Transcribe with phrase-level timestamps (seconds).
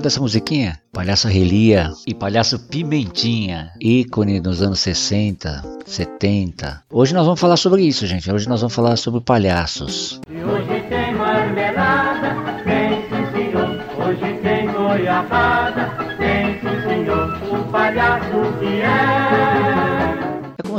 [0.00, 0.80] Lembra dessa musiquinha?
[0.94, 6.84] Palhaço Relia e Palhaço Pimentinha, ícone dos anos 60, 70.
[6.90, 8.32] Hoje nós vamos falar sobre isso, gente.
[8.32, 10.18] Hoje nós vamos falar sobre palhaços.
[10.26, 10.79] E hoje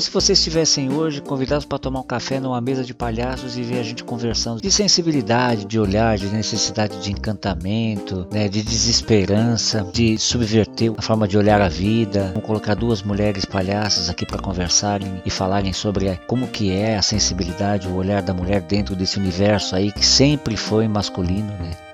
[0.02, 3.62] como se vocês estivessem hoje convidados para tomar um café numa mesa de palhaços e
[3.62, 9.88] ver a gente conversando de sensibilidade, de olhar, de necessidade de encantamento, né, de desesperança,
[9.94, 12.30] de subverter a forma de olhar a vida.
[12.34, 17.02] Vamos colocar duas mulheres palhaças aqui para conversarem e falarem sobre como que é a
[17.04, 21.91] sensibilidade, o olhar da mulher dentro desse universo aí que sempre foi masculino, né?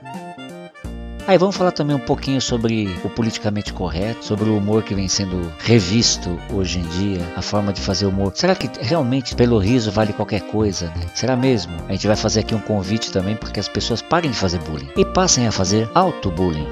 [1.28, 5.10] Aí vamos falar também um pouquinho sobre o politicamente correto, sobre o humor que vem
[5.10, 8.32] sendo revisto hoje em dia, a forma de fazer humor.
[8.34, 11.06] Será que realmente pelo riso vale qualquer coisa, né?
[11.14, 11.76] Será mesmo?
[11.90, 14.60] A gente vai fazer aqui um convite também para que as pessoas parem de fazer
[14.60, 16.70] bullying e passem a fazer auto-bullying.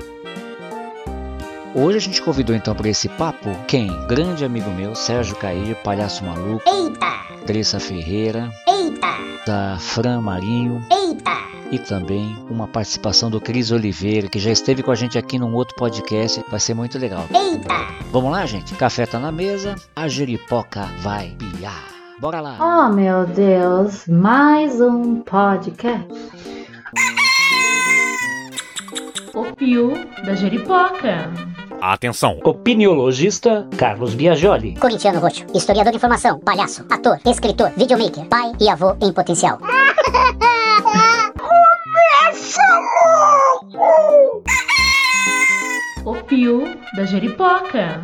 [1.73, 3.87] Hoje a gente convidou então para esse papo quem?
[4.07, 6.63] Grande amigo meu, Sérgio Cair, palhaço maluco.
[6.65, 7.25] Eita!
[7.41, 8.49] Andressa Ferreira.
[8.65, 9.17] Eita!
[9.45, 10.81] Da Fran Marinho.
[10.89, 11.24] Eita!
[11.71, 15.53] E também uma participação do Cris Oliveira, que já esteve com a gente aqui num
[15.53, 16.43] outro podcast.
[16.49, 17.25] Vai ser muito legal.
[17.33, 17.67] Eita!
[18.11, 18.75] Vamos lá, gente?
[18.75, 21.83] Café tá na mesa, a jeripoca vai piar.
[22.19, 22.57] Bora lá!
[22.59, 26.07] Oh, meu Deus, mais um podcast.
[29.33, 29.91] O Pio
[30.25, 31.29] da Jeripoca.
[31.81, 32.39] Atenção!
[32.43, 34.75] Opiniologista Carlos Biagioli.
[34.75, 39.59] Corintiano Roxo, historiador de informação, palhaço, ator, escritor, videomaker, pai e avô em potencial.
[46.25, 46.63] O Pio
[46.95, 48.03] da Jeripoca.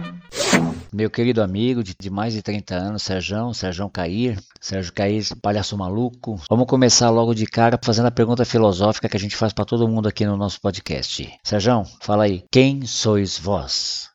[0.94, 4.38] Meu querido amigo de, de mais de 30 anos, Sérgio, Sérgio Cair.
[4.60, 6.40] Sérgio Cair, palhaço maluco.
[6.48, 9.88] Vamos começar logo de cara fazendo a pergunta filosófica que a gente faz para todo
[9.88, 11.34] mundo aqui no nosso podcast.
[11.44, 14.12] Sérgio, fala aí, quem sois vós?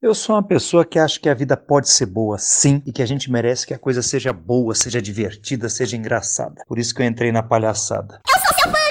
[0.00, 3.02] Eu sou uma pessoa que acha que a vida pode ser boa, sim, e que
[3.02, 6.62] a gente merece que a coisa seja boa, seja divertida, seja engraçada.
[6.66, 8.22] Por isso que eu entrei na palhaçada.
[8.26, 8.83] Eu sou seu fã!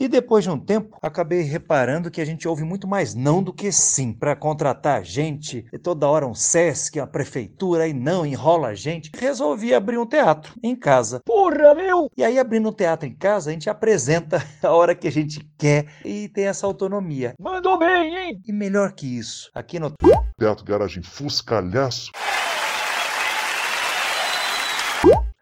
[0.00, 3.52] E depois de um tempo, acabei reparando que a gente ouve muito mais não do
[3.52, 4.14] que sim.
[4.14, 9.10] Para contratar gente, e toda hora um SESC, uma prefeitura, e não enrola a gente.
[9.14, 11.20] Resolvi abrir um teatro em casa.
[11.22, 12.10] Porra, meu!
[12.16, 15.46] E aí, abrindo um teatro em casa, a gente apresenta a hora que a gente
[15.58, 17.34] quer e tem essa autonomia.
[17.38, 18.40] Mandou bem, hein?
[18.46, 19.92] E melhor que isso, aqui no
[20.38, 22.10] Teatro Garagem Fuscalhaço.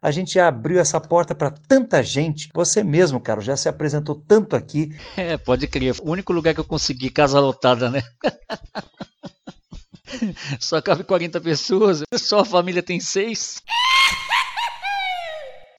[0.09, 2.49] A gente abriu essa porta para tanta gente.
[2.55, 4.97] Você mesmo, cara, já se apresentou tanto aqui.
[5.19, 5.97] É, pode crer.
[6.01, 8.03] O único lugar que eu consegui casa lotada, né?
[10.59, 13.63] Só cabe 40 pessoas, só a família tem seis.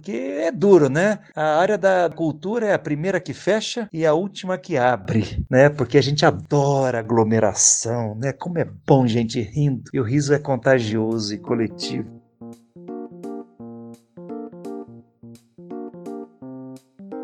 [0.03, 1.19] Que é duro, né?
[1.35, 5.69] A área da cultura é a primeira que fecha e a última que abre, né?
[5.69, 8.33] Porque a gente adora aglomeração, né?
[8.33, 9.89] Como é bom gente rindo.
[9.91, 12.18] E o riso é contagioso e coletivo.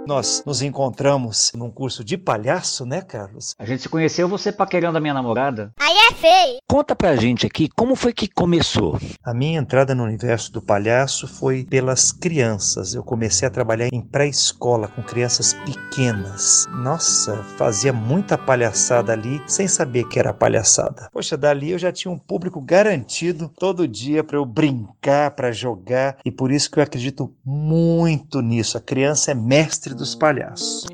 [0.08, 3.56] Nós nos encontramos num curso de palhaço, né, Carlos?
[3.58, 5.72] A gente se conheceu você paquerando a minha namorada.
[5.80, 6.60] Aí é feio.
[6.68, 9.00] Conta pra gente aqui como foi que começou.
[9.24, 12.94] A minha entrada no universo do palhaço foi pelas crianças.
[12.94, 16.68] Eu comecei a trabalhar em pré-escola com crianças pequenas.
[16.72, 21.10] Nossa, fazia muita palhaçada ali sem saber que era palhaçada.
[21.12, 26.18] Poxa, dali eu já tinha um público garantido todo dia para eu brincar, para jogar,
[26.24, 28.78] e por isso que eu acredito muito nisso.
[28.78, 30.86] A criança é mestre dos palhaços.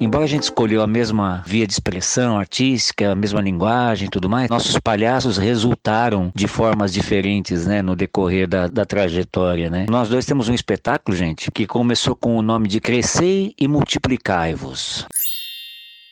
[0.00, 4.30] Embora a gente escolheu a mesma via de expressão artística, a mesma linguagem e tudo
[4.30, 9.84] mais, nossos palhaços resultaram de formas diferentes, né, no decorrer da, da trajetória, né.
[9.90, 15.06] Nós dois temos um espetáculo, gente, que começou com o nome de Crescei e Multiplicai-vos.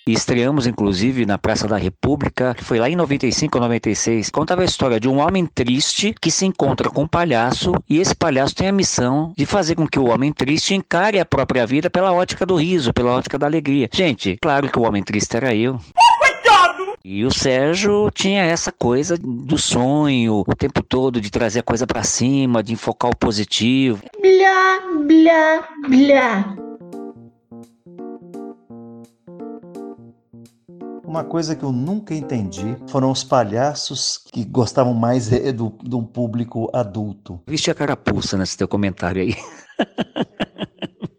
[0.09, 4.31] E estreamos, inclusive, na Praça da República, que foi lá em 95 ou 96.
[4.31, 8.15] Contava a história de um homem triste que se encontra com um palhaço e esse
[8.15, 11.91] palhaço tem a missão de fazer com que o homem triste encare a própria vida
[11.91, 13.87] pela ótica do riso, pela ótica da alegria.
[13.93, 15.79] Gente, claro que o homem triste era eu.
[17.05, 21.87] E o Sérgio tinha essa coisa do sonho o tempo todo, de trazer a coisa
[21.87, 24.01] pra cima, de enfocar o positivo.
[24.23, 26.68] Blá, blá, blá.
[31.09, 35.97] Uma coisa que eu nunca entendi foram os palhaços que gostavam mais de, do, de
[35.97, 37.41] um público adulto.
[37.47, 39.35] Viste a carapuça nesse teu comentário aí.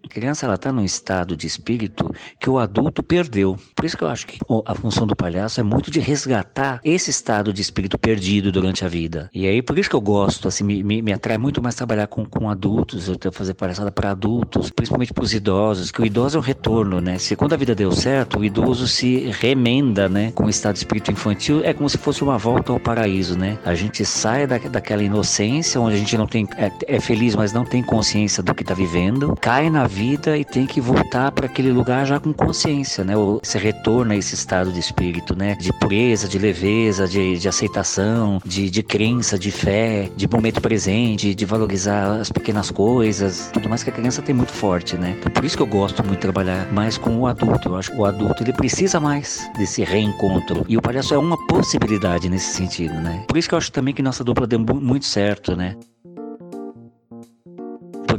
[0.09, 3.55] A criança ela tá num estado de espírito que o adulto perdeu.
[3.75, 7.11] Por isso que eu acho que a função do palhaço é muito de resgatar esse
[7.11, 9.29] estado de espírito perdido durante a vida.
[9.31, 12.07] E aí por isso que eu gosto, assim, me, me, me atrai muito mais trabalhar
[12.07, 16.05] com, com adultos, eu tenho fazer palhaçada para adultos, principalmente para os idosos, que o
[16.05, 17.19] idoso é um retorno, né?
[17.19, 20.31] Se quando a vida deu certo, o idoso se remenda, né?
[20.31, 23.59] Com o estado de espírito infantil, é como se fosse uma volta ao paraíso, né?
[23.63, 27.53] A gente sai da, daquela inocência onde a gente não tem é, é feliz, mas
[27.53, 31.45] não tem consciência do que está vivendo, cai na vida e tem que voltar para
[31.45, 33.13] aquele lugar já com consciência, né?
[33.15, 35.55] Você retorna a esse estado de espírito, né?
[35.55, 41.35] De pureza, de leveza, de, de aceitação, de, de crença, de fé, de momento presente,
[41.35, 45.15] de valorizar as pequenas coisas, tudo mais que a criança tem muito forte, né?
[45.19, 47.69] Então, por isso que eu gosto muito de trabalhar mais com o adulto.
[47.69, 50.65] Eu acho que o adulto ele precisa mais desse reencontro.
[50.67, 53.23] E o palhaço é uma possibilidade nesse sentido, né?
[53.27, 55.75] Por isso que eu acho também que nossa dupla deu muito certo, né?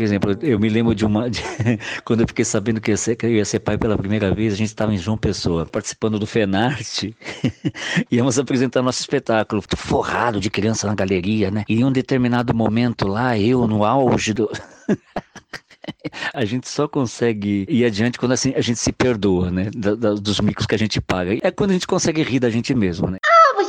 [0.00, 1.28] Por exemplo, eu me lembro de uma.
[1.30, 1.42] De,
[2.04, 4.54] quando eu fiquei sabendo que, ia ser, que eu ia ser pai pela primeira vez,
[4.54, 7.14] a gente estava em João Pessoa, participando do FENARTE,
[8.10, 11.64] íamos apresentar nosso espetáculo, forrado de criança na galeria, né?
[11.68, 14.50] E em um determinado momento lá, eu no auge do.
[16.32, 19.70] a gente só consegue ir adiante quando assim, a gente se perdoa, né?
[19.76, 21.36] Da, da, dos micos que a gente paga.
[21.42, 23.18] É quando a gente consegue rir da gente mesmo, né?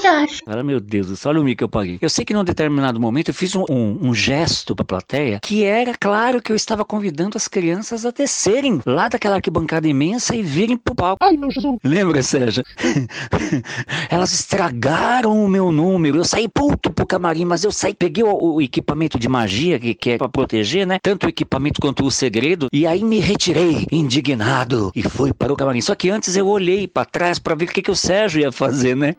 [0.07, 0.41] Acha?
[0.45, 1.97] Fala, meu Deus, olha o mico que eu paguei.
[2.01, 5.63] Eu sei que num determinado momento eu fiz um, um, um gesto pra plateia que
[5.63, 10.41] era claro que eu estava convidando as crianças a descerem lá daquela arquibancada imensa e
[10.41, 11.23] virem pro palco.
[11.23, 11.77] Ai, meu Jesus.
[11.83, 12.63] Lembra, Sérgio?
[14.09, 16.17] Elas estragaram o meu número.
[16.17, 19.93] Eu saí puto pro camarim, mas eu saí, peguei o, o equipamento de magia, que,
[19.93, 20.99] que é pra proteger, né?
[21.01, 25.55] Tanto o equipamento quanto o segredo, e aí me retirei, indignado, e fui para o
[25.55, 25.81] camarim.
[25.81, 28.51] Só que antes eu olhei para trás para ver o que, que o Sérgio ia
[28.51, 29.15] fazer, né?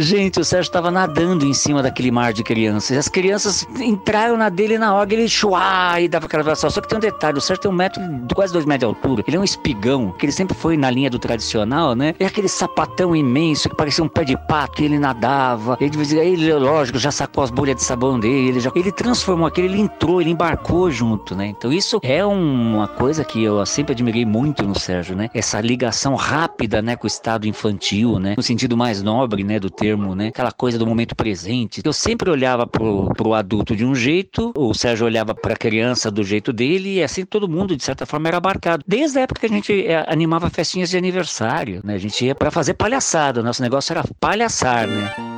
[0.00, 2.96] Gente, o Sérgio estava nadando em cima daquele mar de crianças.
[2.96, 6.70] As crianças entraram na dele na hora, ele chuá e dava aquela vibração.
[6.70, 8.00] Só que tem um detalhe: o Sérgio tem um metro,
[8.32, 9.24] quase dois metros de altura.
[9.26, 12.14] Ele é um espigão, que ele sempre foi na linha do tradicional, né?
[12.20, 15.76] É aquele sapatão imenso que parecia um pé de pato e ele nadava.
[15.80, 18.50] Ele, ele lógico, já sacou as bolhas de sabão dele.
[18.50, 21.48] Ele, já, ele transformou aquele, ele entrou, ele embarcou junto, né?
[21.48, 25.28] Então isso é uma coisa que eu sempre admirei muito no Sérgio, né?
[25.34, 28.34] Essa ligação rápida, né, com o estado infantil, né?
[28.36, 30.28] No sentido mais nobre, né, do termo termo, né?
[30.28, 31.80] Aquela coisa do momento presente.
[31.84, 36.22] Eu sempre olhava pro, pro adulto de um jeito, o Sérgio olhava pra criança do
[36.22, 38.84] jeito dele, e assim todo mundo, de certa forma, era abarcado.
[38.86, 41.94] Desde a época que a gente é, animava festinhas de aniversário, né?
[41.94, 45.37] A gente ia para fazer palhaçada, o nosso negócio era palhaçar, né?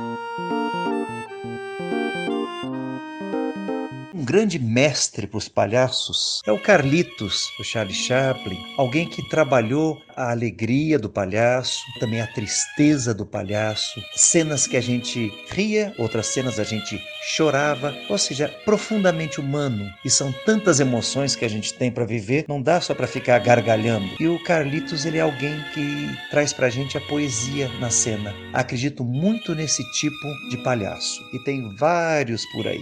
[4.31, 10.31] Grande mestre para os palhaços é o Carlitos, o Charlie Chaplin, alguém que trabalhou a
[10.31, 16.59] alegria do palhaço, também a tristeza do palhaço, cenas que a gente ria, outras cenas
[16.59, 16.97] a gente
[17.35, 19.85] chorava, ou seja, profundamente humano.
[20.05, 23.37] E são tantas emoções que a gente tem para viver, não dá só para ficar
[23.39, 24.15] gargalhando.
[24.17, 28.33] E o Carlitos, ele é alguém que traz pra gente a poesia na cena.
[28.53, 32.81] Acredito muito nesse tipo de palhaço e tem vários por aí.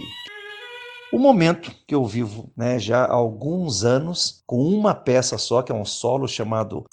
[1.12, 5.72] O momento que eu vivo né, já há alguns anos com uma peça só, que
[5.72, 6.84] é um solo chamado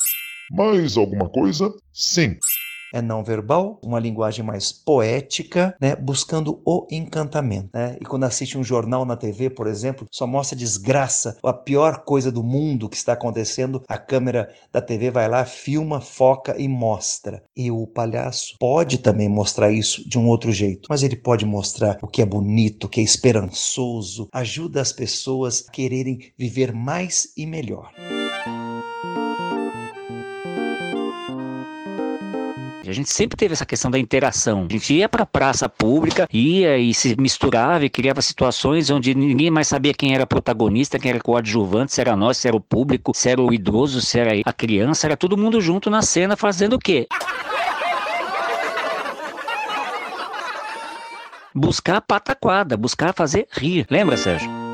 [0.52, 1.72] Mais alguma coisa?
[1.94, 2.38] Sim
[2.94, 7.70] é não verbal, uma linguagem mais poética, né, buscando o encantamento.
[7.74, 7.98] Né?
[8.00, 12.32] E quando assiste um jornal na TV, por exemplo, só mostra desgraça, a pior coisa
[12.32, 17.44] do mundo que está acontecendo, a câmera da TV vai lá, filma, foca e mostra.
[17.56, 21.98] E o palhaço pode também mostrar isso de um outro jeito, mas ele pode mostrar
[22.02, 27.34] o que é bonito, o que é esperançoso, ajuda as pessoas a quererem viver mais
[27.36, 27.92] e melhor.
[32.88, 34.66] A gente sempre teve essa questão da interação.
[34.70, 39.14] A gente ia para a praça pública, ia e se misturava e criava situações onde
[39.14, 42.62] ninguém mais sabia quem era protagonista, quem era coadjuvante, se era nós, se era o
[42.62, 46.38] público, se era o idoso, se era a criança, era todo mundo junto na cena
[46.38, 47.08] fazendo o quê?
[51.54, 53.86] Buscar pataquada, buscar fazer rir.
[53.90, 54.67] Lembra, Sérgio?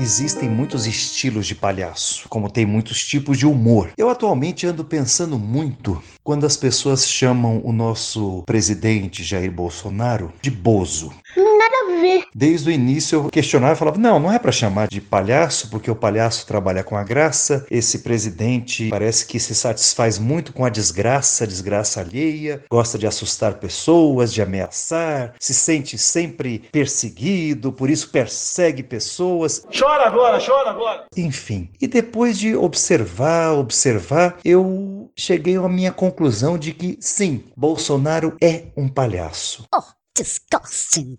[0.00, 3.90] Existem muitos estilos de palhaço, como tem muitos tipos de humor.
[3.96, 10.50] Eu atualmente ando pensando muito quando as pessoas chamam o nosso presidente Jair Bolsonaro de
[10.50, 11.12] Bozo.
[11.36, 12.24] Nada a ver.
[12.34, 15.90] Desde o início eu questionava e falava: não, não é para chamar de palhaço, porque
[15.90, 17.66] o palhaço trabalha com a graça.
[17.70, 23.54] Esse presidente parece que se satisfaz muito com a desgraça, desgraça alheia, gosta de assustar
[23.54, 29.64] pessoas, de ameaçar, se sente sempre perseguido, por isso persegue pessoas.
[29.90, 31.04] Chora agora, chora agora.
[31.16, 38.36] Enfim, e depois de observar, observar, eu cheguei à minha conclusão de que sim, Bolsonaro
[38.40, 39.64] é um palhaço.
[39.74, 39.82] Oh
[40.16, 41.16] Disgusting.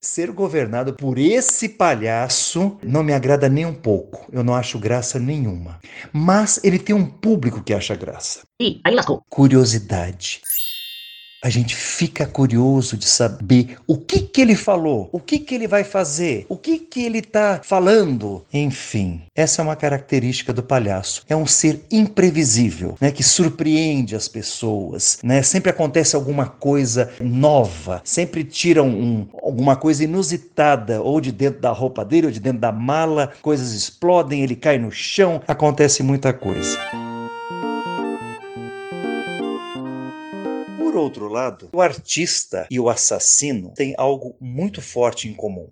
[0.00, 4.26] Ser governado por esse palhaço não me agrada nem um pouco.
[4.30, 5.80] Eu não acho graça nenhuma.
[6.12, 8.42] Mas ele tem um público que acha graça.
[8.60, 9.22] Ih, aí lascou.
[9.30, 10.42] Curiosidade.
[11.46, 15.68] A gente fica curioso de saber o que que ele falou, o que que ele
[15.68, 18.44] vai fazer, o que que ele tá falando.
[18.52, 21.22] Enfim, essa é uma característica do palhaço.
[21.28, 25.40] É um ser imprevisível, né, que surpreende as pessoas, né?
[25.40, 31.70] Sempre acontece alguma coisa nova, sempre tiram um, alguma coisa inusitada ou de dentro da
[31.70, 36.32] roupa dele ou de dentro da mala, coisas explodem, ele cai no chão, acontece muita
[36.32, 36.76] coisa.
[40.96, 45.68] Por outro lado, o artista e o assassino têm algo muito forte em comum.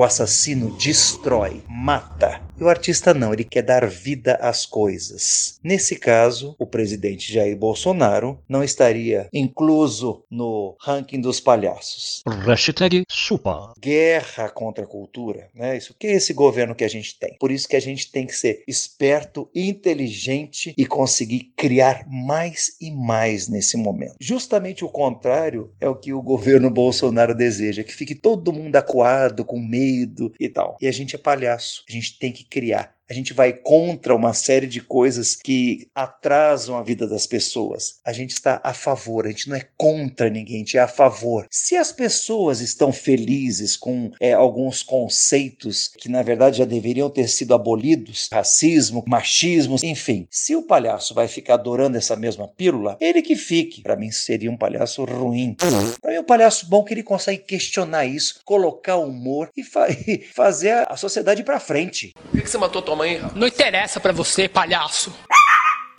[0.00, 2.40] O assassino destrói, mata.
[2.58, 5.58] E o artista não, ele quer dar vida às coisas.
[5.62, 12.22] Nesse caso, o presidente Jair Bolsonaro não estaria incluso no ranking dos palhaços.
[12.46, 13.72] Hashtag super.
[13.78, 15.76] Guerra contra a cultura, né?
[15.76, 17.36] Isso que é esse governo que a gente tem.
[17.38, 22.90] Por isso que a gente tem que ser esperto, inteligente e conseguir criar mais e
[22.90, 24.16] mais nesse momento.
[24.18, 29.44] Justamente o contrário é o que o governo Bolsonaro deseja, que fique todo mundo acuado,
[29.44, 29.89] com medo
[30.38, 30.76] e tal.
[30.80, 31.84] E a gente é palhaço.
[31.88, 32.94] A gente tem que criar.
[33.10, 37.96] A gente vai contra uma série de coisas que atrasam a vida das pessoas.
[38.04, 40.86] A gente está a favor, a gente não é contra ninguém, a gente é a
[40.86, 41.44] favor.
[41.50, 47.26] Se as pessoas estão felizes com é, alguns conceitos que na verdade já deveriam ter
[47.26, 53.22] sido abolidos, racismo, machismo, enfim, se o palhaço vai ficar adorando essa mesma pílula, ele
[53.22, 53.82] que fique.
[53.82, 55.56] Para mim seria um palhaço ruim.
[56.00, 59.88] Para mim um palhaço bom que ele consegue questionar isso, colocar humor e, fa
[60.32, 62.12] fazer a sociedade para frente.
[62.14, 63.20] Por que, que você matou tua mãe?
[63.34, 65.12] Não interessa pra você, palhaço.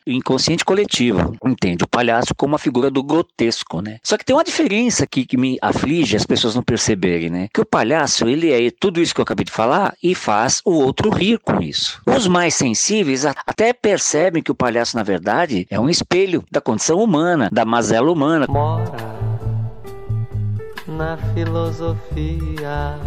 [0.05, 4.00] O inconsciente coletivo entende o palhaço como uma figura do grotesco, né?
[4.03, 7.48] Só que tem uma diferença aqui que me aflige as pessoas não perceberem, né?
[7.53, 10.72] Que o palhaço, ele é tudo isso que eu acabei de falar e faz o
[10.74, 12.01] outro rir com isso.
[12.08, 16.60] Os mais sensíveis a- até percebem que o palhaço, na verdade, é um espelho da
[16.60, 18.48] condição humana, da mazela humana.
[18.50, 18.91] Mora
[20.88, 22.98] na filosofia.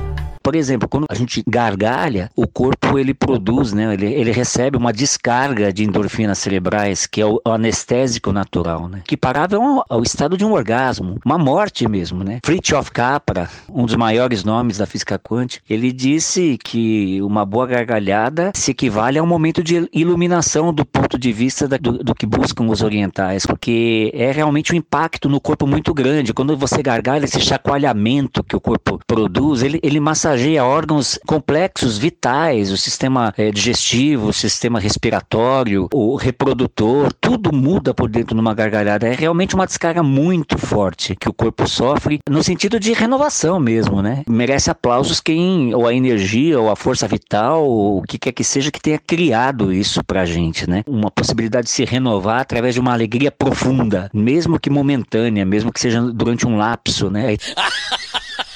[0.45, 3.95] Por exemplo, quando a gente gargalha, o corpo ele produz, né?
[3.95, 9.01] Ele, ele recebe uma descarga de endorfinas cerebrais, que é o anestésico natural, né?
[9.07, 12.41] Que parável ao, ao estado de um orgasmo, uma morte mesmo, né?
[12.45, 18.53] Fritjof Capra, um dos maiores nomes da física quântica, ele disse que uma boa gargalhada
[18.55, 22.27] se equivale a um momento de iluminação do ponto de vista da- do, do que
[22.27, 26.35] buscam os orientais, porque é realmente um impacto no corpo muito grande.
[26.35, 32.71] Quando você gargalha, esse chacoalhamento que o corpo produz, ele, ele massageia órgãos complexos, vitais,
[32.71, 39.07] o sistema eh, digestivo, o sistema respiratório, o reprodutor, tudo muda por dentro numa gargalhada.
[39.07, 44.03] É realmente uma descarga muito forte que o corpo sofre, no sentido de renovação mesmo,
[44.03, 44.23] né?
[44.29, 48.45] Merece aplausos quem, ou a energia, ou a força vital, ou o que quer que
[48.45, 50.83] seja que tenha criado isso pra gente, né?
[50.87, 55.81] Uma possibilidade de se renovar através de uma alegria profunda, mesmo que momentânea, mesmo que
[55.81, 57.37] seja durante um lapso, né?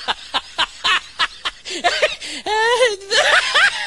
[2.46, 3.68] Uh,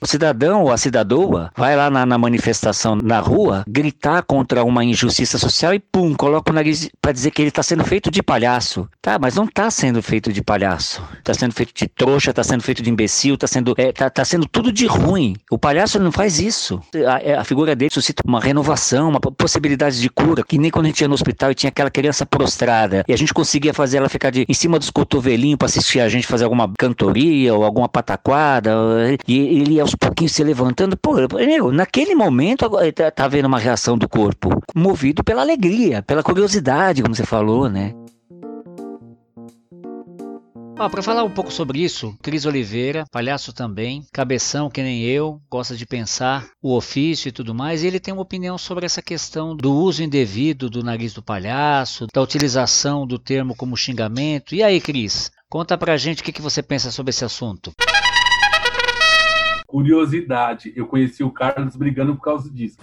[0.00, 4.84] O cidadão ou a cidadoa vai lá na, na manifestação na rua gritar contra uma
[4.84, 8.22] injustiça social e pum, coloca o nariz para dizer que ele está sendo feito de
[8.22, 8.88] palhaço.
[9.02, 11.02] Tá, mas não está sendo feito de palhaço.
[11.18, 14.24] Está sendo feito de trouxa, está sendo feito de imbecil, está sendo, é, tá, tá
[14.24, 15.36] sendo tudo de ruim.
[15.50, 16.80] O palhaço não faz isso.
[17.06, 20.88] A, a figura dele suscita uma renovação, uma possibilidade de cura, que nem quando a
[20.88, 24.08] gente ia no hospital e tinha aquela criança prostrada e a gente conseguia fazer ela
[24.08, 27.88] ficar de, em cima dos cotovelinhos para assistir a gente fazer alguma cantoria ou alguma
[27.88, 28.72] pataquada
[29.26, 30.96] e ele ia aos pouquinhos se levantando.
[30.96, 36.02] Pô, meu, naquele momento agora tá, tá vendo uma reação do corpo movido pela alegria,
[36.02, 37.94] pela curiosidade, como você falou, né?
[40.78, 45.38] Ah, para falar um pouco sobre isso, Cris Oliveira, palhaço também, cabeção que nem eu,
[45.50, 49.02] gosta de pensar o ofício e tudo mais, e ele tem uma opinião sobre essa
[49.02, 54.54] questão do uso indevido do nariz do palhaço, da utilização do termo como xingamento.
[54.54, 57.74] E aí, Cris, conta pra gente o que, que você pensa sobre esse assunto.
[59.70, 62.76] Curiosidade, eu conheci o Carlos brigando por causa disso.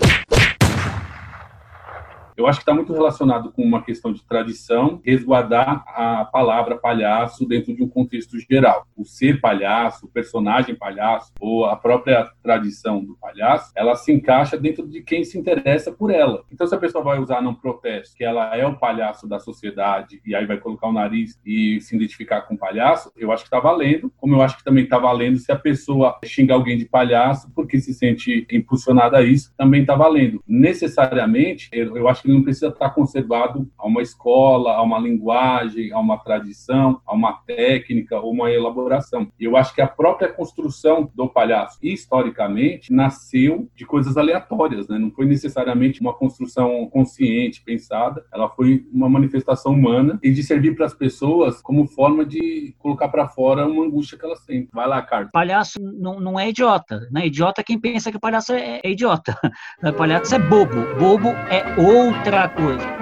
[2.37, 7.47] Eu acho que está muito relacionado com uma questão de tradição, resguardar a palavra palhaço
[7.47, 8.85] dentro de um contexto geral.
[8.95, 14.55] O ser palhaço, o personagem palhaço, ou a própria tradição do palhaço, ela se encaixa
[14.55, 16.43] dentro de quem se interessa por ela.
[16.51, 20.21] Então, se a pessoa vai usar num protesto que ela é o palhaço da sociedade
[20.23, 23.47] e aí vai colocar o nariz e se identificar com o palhaço, eu acho que
[23.47, 26.85] está valendo, como eu acho que também está valendo se a pessoa xinga alguém de
[26.85, 30.43] palhaço porque se sente impulsionada a isso, também está valendo.
[30.47, 35.91] Necessariamente, eu acho que ele não precisa estar conservado a uma escola, a uma linguagem,
[35.91, 39.31] a uma tradição, a uma técnica ou uma elaboração.
[39.39, 44.97] Eu acho que a própria construção do palhaço, historicamente, nasceu de coisas aleatórias, né?
[44.97, 50.75] não foi necessariamente uma construção consciente, pensada, ela foi uma manifestação humana e de servir
[50.75, 54.69] para as pessoas como forma de colocar para fora uma angústia que elas sentem.
[54.73, 55.31] Vai lá, Carlos.
[55.31, 57.27] Palhaço não, não é idiota, né?
[57.27, 59.37] Idiota é quem pensa que palhaço é, é idiota.
[59.97, 60.75] Palhaço é bobo.
[60.99, 61.79] Bobo é
[62.17, 62.97] outra coisa.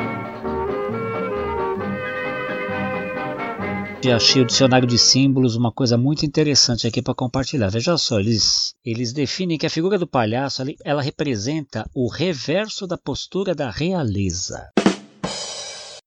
[4.16, 7.70] achei o dicionário de símbolos uma coisa muito interessante aqui para compartilhar.
[7.70, 13.00] Veja só, eles, eles definem que a figura do palhaço ela representa o reverso da
[13.00, 14.70] postura da realeza.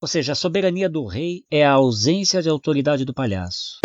[0.00, 3.80] Ou seja, a soberania do rei é a ausência de autoridade do palhaço.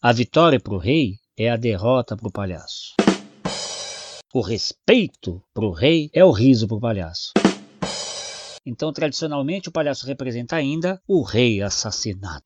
[0.00, 2.94] A vitória para o rei é a derrota para o palhaço.
[4.32, 7.32] O respeito para o rei é o riso para o palhaço.
[8.70, 12.44] Então, tradicionalmente, o palhaço representa ainda o rei assassinado.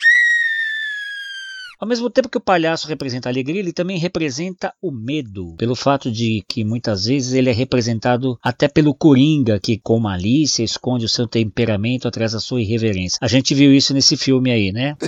[1.78, 5.74] Ao mesmo tempo que o palhaço representa a alegria, ele também representa o medo, pelo
[5.74, 11.04] fato de que muitas vezes ele é representado até pelo coringa, que com malícia esconde
[11.04, 13.18] o seu temperamento atrás da sua irreverência.
[13.20, 14.96] A gente viu isso nesse filme aí, né?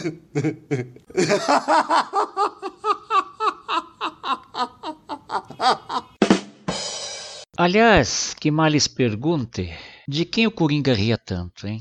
[7.56, 9.72] Aliás, que mal lhes pergunte,
[10.08, 11.80] de quem o Coringa ria tanto, hein?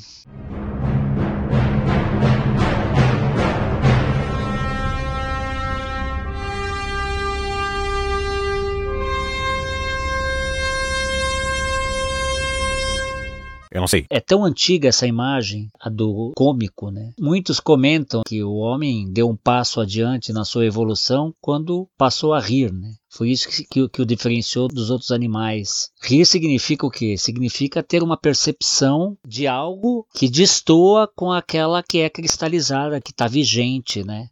[13.71, 14.05] Eu não sei.
[14.09, 17.11] É tão antiga essa imagem, a do cômico, né?
[17.19, 22.39] Muitos comentam que o homem deu um passo adiante na sua evolução quando passou a
[22.39, 22.93] rir, né?
[23.15, 25.89] Foi isso que, que, que, o diferenciou dos outros animais.
[26.01, 27.17] Rir significa o quê?
[27.17, 33.25] Significa ter uma percepção de algo que destoa com aquela que é cristalizada, que está
[33.25, 34.27] vigente, né?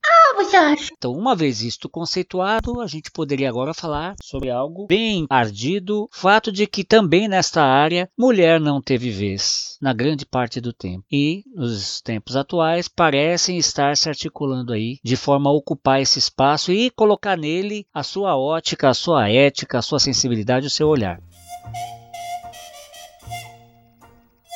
[0.96, 6.52] Então, uma vez isto conceituado, a gente poderia agora falar sobre algo bem ardido, fato
[6.52, 11.04] de que também nesta área mulher não teve vez na grande parte do tempo.
[11.12, 16.72] E nos tempos atuais parecem estar se articulando aí de forma a ocupar esse espaço
[16.72, 21.20] e colocar nele a sua ótica, a sua ética, a sua sensibilidade, o seu olhar.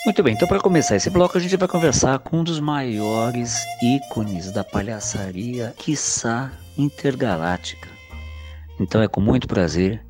[0.08, 3.58] Muito bem, então para começar esse bloco a gente vai conversar com um dos maiores
[3.84, 7.90] ícones da palhaçaria, quiçá intergaláctica.
[8.80, 10.02] Então é com muito prazer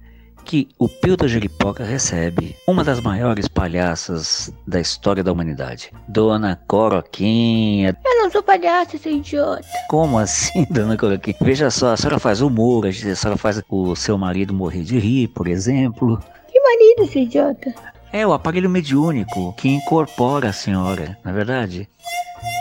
[0.45, 6.61] que o Pio da Jeripoca recebe uma das maiores palhaças da história da humanidade, Dona
[6.67, 7.97] Coroquinha.
[8.05, 9.65] Eu não sou palhaça, seu idiota.
[9.89, 11.37] Como assim, Dona Coroquinha?
[11.41, 15.29] Veja só, a senhora faz humor, a senhora faz o seu marido morrer de rir,
[15.29, 16.19] por exemplo.
[16.47, 17.96] Que marido, seu idiota?
[18.11, 21.89] É o aparelho mediúnico que incorpora a senhora, não é verdade?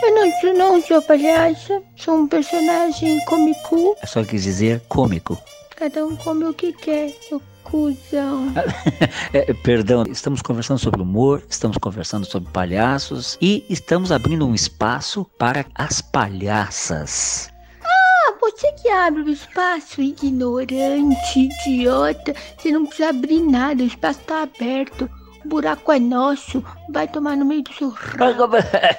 [0.03, 3.95] Eu não sou, não sou palhaça, sou um personagem cômico.
[4.01, 5.37] A senhora quis dizer cômico.
[5.75, 8.53] Cada um come o que quer, seu cuzão.
[9.33, 15.25] é, perdão, estamos conversando sobre humor, estamos conversando sobre palhaços e estamos abrindo um espaço
[15.37, 17.49] para as palhaças.
[17.83, 22.33] Ah, você que abre o espaço, ignorante, idiota.
[22.57, 25.09] Você não precisa abrir nada, o espaço está aberto.
[25.47, 28.57] O buraco é nosso, vai tomar no meio do seu rabo.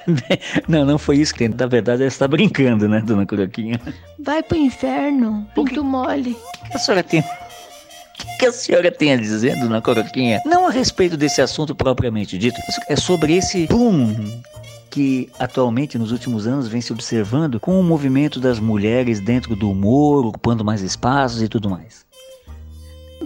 [0.66, 1.48] Não, não foi isso que tem.
[1.50, 3.78] Na verdade, ela está brincando, né, dona Coroquinha?
[4.18, 6.34] Vai pro inferno, pinto mole.
[6.64, 7.20] O que a senhora tem?
[7.20, 10.40] O que a senhora tem a dizer, dona Coroquinha?
[10.46, 12.58] Não a respeito desse assunto propriamente dito,
[12.88, 14.40] é sobre esse boom
[14.88, 19.70] que atualmente nos últimos anos vem se observando com o movimento das mulheres dentro do
[19.70, 22.06] humor, ocupando mais espaços e tudo mais.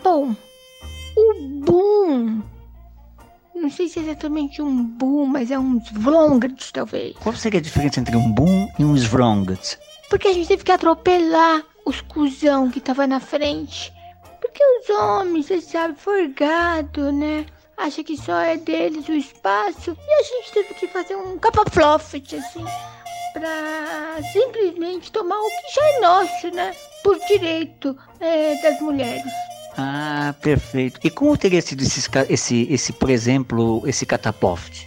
[0.03, 0.35] Bom,
[1.17, 2.43] o boom
[3.55, 7.17] não sei se é exatamente um boom, mas é um svrongat, talvez.
[7.17, 9.79] Qual seria a diferença entre um boom e um svrongat?
[10.09, 13.93] Porque a gente teve que atropelar os cuzão que tava na frente.
[14.41, 17.47] Porque os homens, você sabe, forgado, né?
[17.77, 19.97] Acha que só é deles o espaço.
[19.97, 22.65] E a gente teve que fazer um capa-flofet, assim,
[23.33, 26.75] pra simplesmente tomar o que já é nosso, né?
[27.03, 29.52] Por direito é, das mulheres.
[29.77, 31.01] Ah, perfeito.
[31.03, 34.87] E como teria sido esse, esse, esse por exemplo, esse catapoft?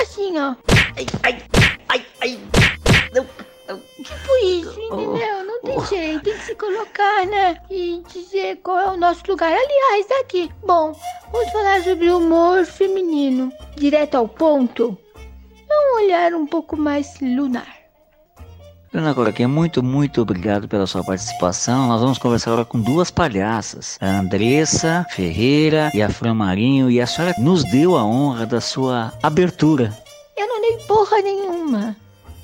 [0.00, 0.54] Assim, ó.
[0.96, 1.42] Ai, ai,
[1.88, 2.40] ai, ai.
[3.14, 3.26] Não,
[3.68, 3.80] não.
[4.02, 5.44] Tipo isso, entendeu?
[5.44, 7.56] Não tem jeito, tem que se colocar, né?
[7.70, 9.52] E dizer qual é o nosso lugar.
[9.52, 10.50] Aliás, daqui.
[10.64, 10.92] Bom,
[11.32, 13.52] vamos falar sobre o humor feminino.
[13.76, 14.96] Direto ao ponto.
[15.70, 17.77] É um olhar um pouco mais lunar.
[18.92, 21.86] Dona Coroquinha, muito, muito obrigado pela sua participação.
[21.86, 26.98] Nós vamos conversar agora com duas palhaças, a Andressa Ferreira e a Fran Marinho, e
[26.98, 29.96] a senhora nos deu a honra da sua abertura.
[30.36, 31.96] Eu não dei porra nenhuma.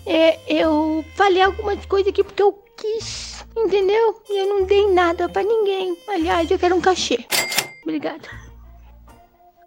[0.05, 4.21] É, eu falei algumas coisas aqui porque eu quis, entendeu?
[4.29, 5.97] E eu não dei nada pra ninguém.
[6.09, 7.25] Aliás, eu quero um cachê.
[7.83, 8.44] Obrigada.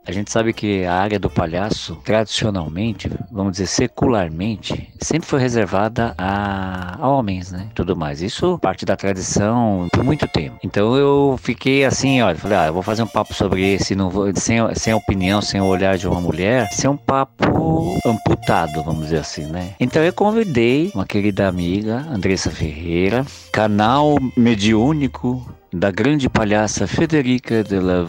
[0.07, 6.15] A gente sabe que a área do palhaço, tradicionalmente, vamos dizer secularmente, sempre foi reservada
[6.17, 7.67] a, homens, né?
[7.75, 8.21] Tudo mais.
[8.21, 10.57] Isso parte da tradição por muito tempo.
[10.63, 14.09] Então eu fiquei assim, olha, falei, ah, eu vou fazer um papo sobre esse, não
[14.09, 19.03] vou, sem, sem opinião, sem o olhar de uma mulher, ser um papo amputado, vamos
[19.03, 19.73] dizer assim, né?
[19.77, 25.45] Então eu convidei uma querida amiga, Andressa Ferreira, canal mediúnico
[25.77, 28.03] da grande palhaça Federica de la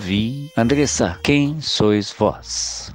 [0.00, 0.50] Vie.
[0.56, 2.92] Andressa, quem sois vós?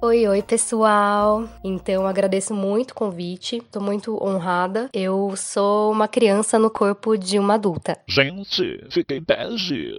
[0.00, 1.48] Oi, oi pessoal!
[1.64, 4.88] Então agradeço muito o convite, estou muito honrada.
[4.94, 7.98] Eu sou uma criança no corpo de uma adulta.
[8.06, 9.92] Gente, fiquei bege.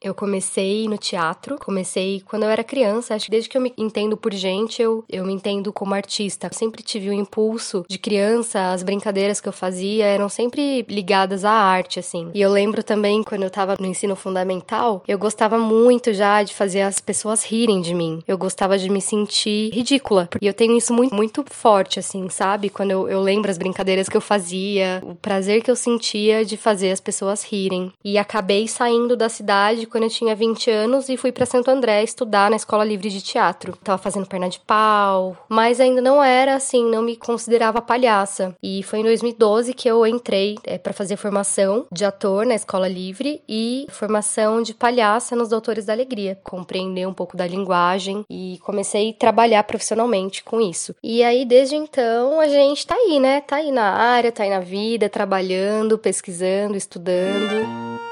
[0.00, 3.72] Eu comecei no teatro, comecei quando eu era criança, acho que desde que eu me
[3.78, 6.48] entendo por gente, eu, eu me entendo como artista.
[6.48, 10.84] Eu sempre tive o um impulso de criança, as brincadeiras que eu fazia eram sempre
[10.88, 12.30] ligadas à arte, assim.
[12.34, 16.54] E eu lembro também, quando eu tava no ensino fundamental, eu gostava muito já de
[16.54, 18.22] fazer as pessoas rirem de mim.
[18.28, 20.28] Eu gostava de me sentir ridícula.
[20.40, 22.68] E eu tenho isso muito, muito forte, assim, sabe?
[22.68, 26.56] Quando eu, eu lembro as brincadeiras que eu fazia, o prazer que eu sentia de
[26.56, 27.92] fazer as pessoas rirem.
[28.04, 32.02] E acabei saindo da cidade quando eu tinha 20 anos e fui para Santo André
[32.02, 33.76] estudar na Escola Livre de Teatro.
[33.82, 38.54] Tava fazendo perna de pau, mas ainda não era assim, não me considerava palhaça.
[38.62, 42.88] E foi em 2012 que eu entrei é, para fazer formação de ator na Escola
[42.88, 46.38] Livre e formação de palhaça nos Doutores da Alegria.
[46.42, 50.94] Compreender um pouco da linguagem e comecei a trabalhar profissionalmente com isso.
[51.02, 53.40] E aí, desde então, a gente tá aí, né?
[53.40, 58.05] Tá aí na área, tá aí na vida, trabalhando, pesquisando, estudando.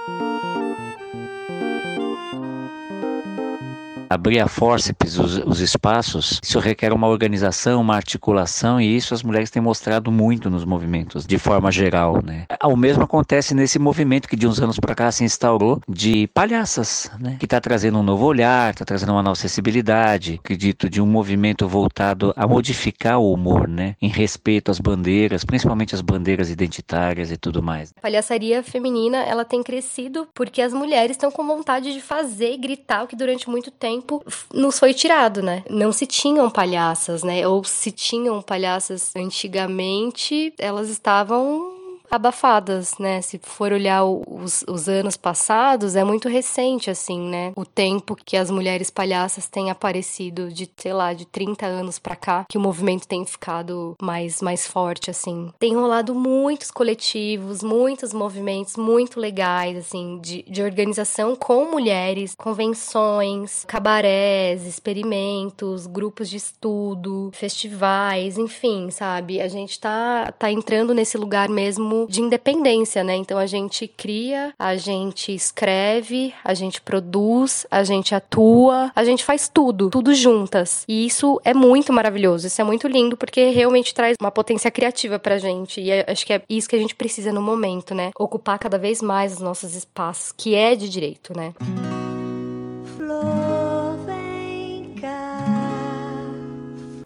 [4.15, 9.23] Abrir a fórceps, os, os, espaços, isso requer uma organização, uma articulação e isso as
[9.23, 12.47] mulheres têm mostrado muito nos movimentos, de forma geral, né?
[12.63, 17.11] O mesmo acontece nesse movimento que de uns anos para cá se instaurou de palhaças,
[17.21, 17.37] né?
[17.39, 21.69] Que está trazendo um novo olhar, está trazendo uma nova acessibilidade, acredito, de um movimento
[21.69, 23.97] voltado a modificar o humor, né?
[24.01, 27.93] Em respeito às bandeiras, principalmente as bandeiras identitárias e tudo mais.
[27.97, 33.05] A palhaçaria feminina, ela tem crescido porque as mulheres estão com vontade de fazer, gritar,
[33.05, 35.65] o que durante muito tempo tempo nos foi tirado, né?
[35.69, 37.47] Não se tinham palhaças, né?
[37.49, 41.74] Ou se tinham palhaças antigamente, elas estavam
[42.15, 43.21] abafadas, né?
[43.21, 47.53] Se for olhar os, os, anos passados, é muito recente, assim, né?
[47.57, 52.17] O tempo que as mulheres palhaças têm aparecido de, sei lá, de 30 anos para
[52.17, 55.51] cá, que o movimento tem ficado mais, mais forte, assim.
[55.59, 63.65] Tem rolado muitos coletivos, muitos movimentos muito legais, assim, de, de organização com mulheres, convenções,
[63.67, 69.41] cabarés, experimentos, grupos de estudo, festivais, enfim, sabe?
[69.41, 73.17] A gente tá, tá entrando nesse lugar mesmo de independência, né?
[73.17, 79.25] Então a gente cria, a gente escreve, a gente produz, a gente atua, a gente
[79.25, 80.85] faz tudo, tudo juntas.
[80.89, 85.19] E isso é muito maravilhoso, isso é muito lindo porque realmente traz uma potência criativa
[85.19, 85.81] pra gente.
[85.81, 88.11] E é, acho que é isso que a gente precisa no momento, né?
[88.19, 91.53] Ocupar cada vez mais os nossos espaços, que é de direito, né?
[91.61, 92.04] Flor,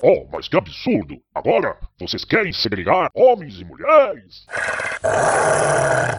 [0.03, 1.21] Oh, mas que absurdo!
[1.35, 4.47] Agora vocês querem segregar homens e mulheres?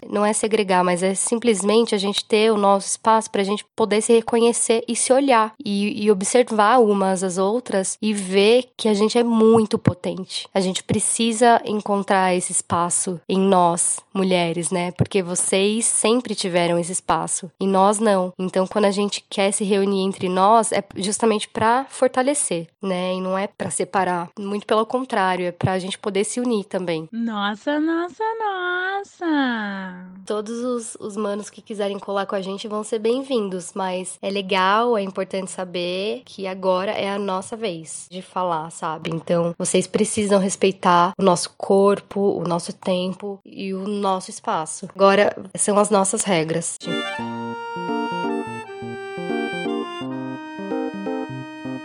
[0.10, 3.64] Não é segregar, mas é simplesmente a gente ter o nosso espaço para a gente
[3.76, 8.88] poder se reconhecer e se olhar e, e, observar umas às outras e ver que
[8.88, 10.48] a gente é muito potente.
[10.54, 14.92] A gente precisa encontrar esse espaço em nós, mulheres, né?
[14.92, 18.34] Porque vocês sempre tiveram esse espaço e nós não.
[18.40, 23.14] Então, quando a gente quer se reunir entre nós, é justamente para fortalecer, né?
[23.14, 24.30] E não é para separar.
[24.38, 27.08] Muito pelo contrário, é para a gente poder se unir também.
[27.12, 30.06] Nossa, nossa, nossa.
[30.26, 34.30] Todos os, os manos que quiserem colar com a gente vão ser bem-vindos, mas é
[34.30, 39.10] legal, é importante saber que agora é a nossa vez de falar, sabe?
[39.14, 44.88] Então, vocês precisam respeitar o nosso corpo, o nosso tempo e o nosso espaço.
[44.94, 46.78] Agora são as nossas regras.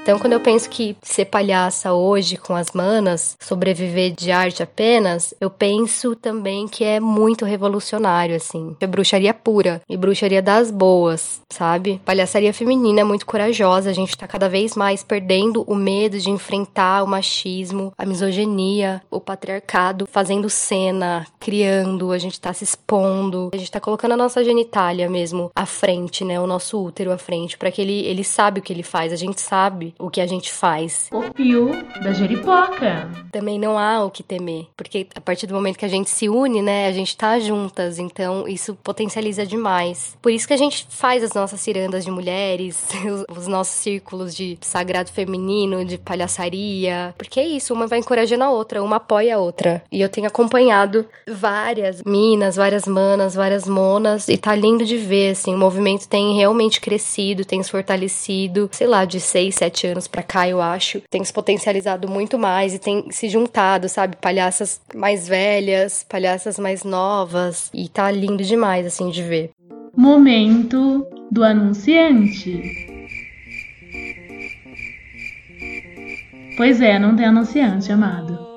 [0.05, 5.33] Então, quando eu penso que ser palhaça hoje com as manas, sobreviver de arte apenas,
[5.41, 8.77] eu penso também que é muito revolucionário, assim.
[8.83, 12.03] É bruxaria pura e bruxaria das boas, sabe?
[12.05, 16.29] Palhaçaria feminina é muito corajosa, a gente tá cada vez mais perdendo o medo de
[16.29, 23.49] enfrentar o machismo, a misoginia, o patriarcado, fazendo cena, criando, a gente tá se expondo,
[23.55, 26.39] a gente tá colocando a nossa genitália mesmo à frente, né?
[26.39, 29.17] O nosso útero à frente, para que ele, ele sabe o que ele faz, a
[29.17, 31.09] gente sabe o que a gente faz.
[31.13, 31.71] O fio
[32.03, 33.11] da jeripoca.
[33.31, 36.29] Também não há o que temer, porque a partir do momento que a gente se
[36.29, 40.17] une, né, a gente tá juntas, então isso potencializa demais.
[40.21, 42.87] Por isso que a gente faz as nossas cirandas de mulheres,
[43.29, 48.51] os nossos círculos de sagrado feminino, de palhaçaria, porque é isso, uma vai encorajando a
[48.51, 49.83] outra, uma apoia a outra.
[49.91, 55.31] E eu tenho acompanhado várias minas, várias manas, várias monas, e tá lindo de ver,
[55.31, 60.07] assim, o movimento tem realmente crescido, tem se fortalecido, sei lá, de 6, 7 anos
[60.07, 64.17] pra cá, eu acho, tem se potencializado muito mais e tem se juntado, sabe?
[64.17, 69.51] Palhaças mais velhas, palhaças mais novas, e tá lindo demais, assim, de ver.
[69.97, 72.61] Momento do anunciante.
[76.57, 78.54] Pois é, não tem anunciante, amado.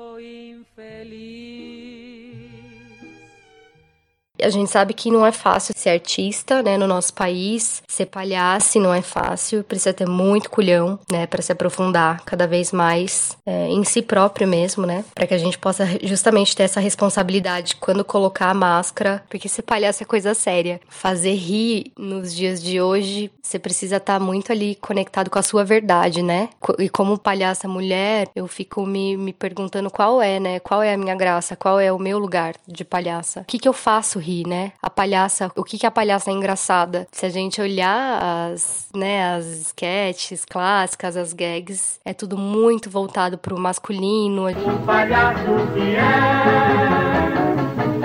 [4.42, 7.82] A gente sabe que não é fácil ser artista, né, no nosso país.
[7.88, 12.72] Ser palhaço não é fácil, precisa ter muito culhão, né, para se aprofundar cada vez
[12.72, 16.80] mais é, em si próprio mesmo, né, para que a gente possa justamente ter essa
[16.80, 20.80] responsabilidade quando colocar a máscara, porque ser palhaço é coisa séria.
[20.88, 25.64] Fazer rir nos dias de hoje, você precisa estar muito ali conectado com a sua
[25.64, 26.48] verdade, né?
[26.78, 30.98] E como palhaça mulher, eu fico me, me perguntando qual é, né, qual é a
[30.98, 33.40] minha graça, qual é o meu lugar de palhaça.
[33.40, 34.72] O que que eu faço rir, né?
[34.82, 37.06] A palhaça, o que que a palhaça é engraçada?
[37.10, 43.38] Se a gente olhar as, né, as sketches clássicas, as gags, é tudo muito voltado
[43.38, 44.46] pro masculino.
[44.48, 47.47] O palhaço que é,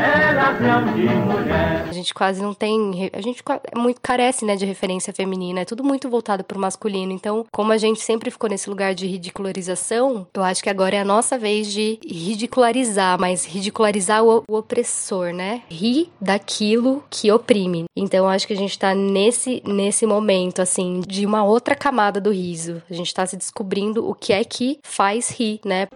[0.03, 1.85] é ladrão de mulher.
[1.89, 5.65] A gente quase não tem, a gente é muito carece, né, de referência feminina, é
[5.65, 7.11] tudo muito voltado pro masculino.
[7.11, 10.99] Então, como a gente sempre ficou nesse lugar de ridicularização, eu acho que agora é
[10.99, 15.61] a nossa vez de ridicularizar, mas ridicularizar o, o opressor, né?
[15.69, 17.85] Rir daquilo que oprime.
[17.95, 22.19] Então, eu acho que a gente tá nesse nesse momento assim de uma outra camada
[22.19, 22.81] do riso.
[22.89, 25.87] A gente tá se descobrindo o que é que faz rir, né?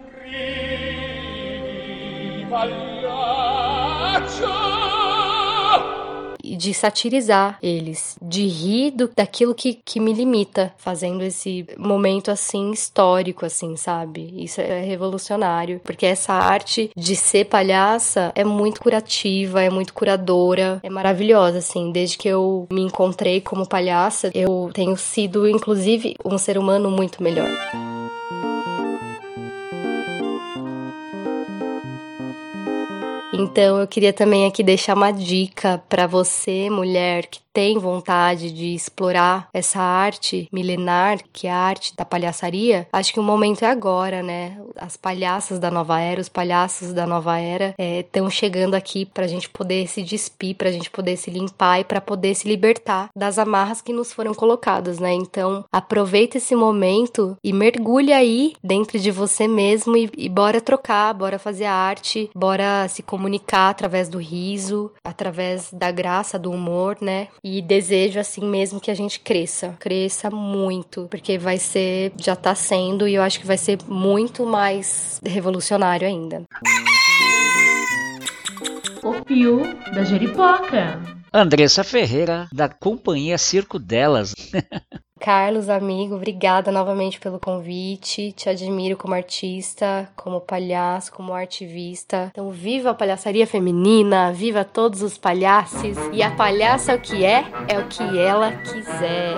[2.50, 2.97] e
[6.56, 12.70] de satirizar eles, de rir do, daquilo que, que me limita, fazendo esse momento assim
[12.70, 14.32] histórico, assim, sabe?
[14.36, 20.80] Isso é revolucionário, porque essa arte de ser palhaça é muito curativa, é muito curadora,
[20.82, 21.90] é maravilhosa, assim.
[21.92, 27.22] Desde que eu me encontrei como palhaça, eu tenho sido, inclusive, um ser humano muito
[27.22, 27.48] melhor.
[33.38, 38.74] Então eu queria também aqui deixar uma dica para você, mulher que tem vontade de
[38.74, 43.68] explorar essa arte milenar, que é a arte da palhaçaria, acho que o momento é
[43.68, 44.56] agora, né?
[44.76, 49.26] As palhaças da nova era, os palhaços da nova era estão é, chegando aqui pra
[49.26, 53.38] gente poder se despir, pra gente poder se limpar e pra poder se libertar das
[53.38, 55.12] amarras que nos foram colocadas, né?
[55.12, 61.12] Então aproveita esse momento e mergulhe aí dentro de você mesmo e, e bora trocar,
[61.12, 63.27] bora fazer arte, bora se comunicar
[63.68, 67.28] através do riso, através da graça, do humor, né?
[67.44, 72.54] E desejo assim mesmo que a gente cresça, cresça muito, porque vai ser, já tá
[72.54, 76.44] sendo e eu acho que vai ser muito mais revolucionário ainda.
[79.02, 79.62] O fio
[79.92, 81.00] da jeripoca.
[81.32, 84.34] Andressa Ferreira, da companhia Circo Delas.
[85.18, 88.32] Carlos, amigo, obrigada novamente pelo convite.
[88.32, 92.28] Te admiro como artista, como palhaço, como artivista.
[92.30, 95.96] Então, viva a palhaçaria feminina, viva todos os palhaços.
[96.12, 99.34] E a palhaça é o que é, é o que ela quiser.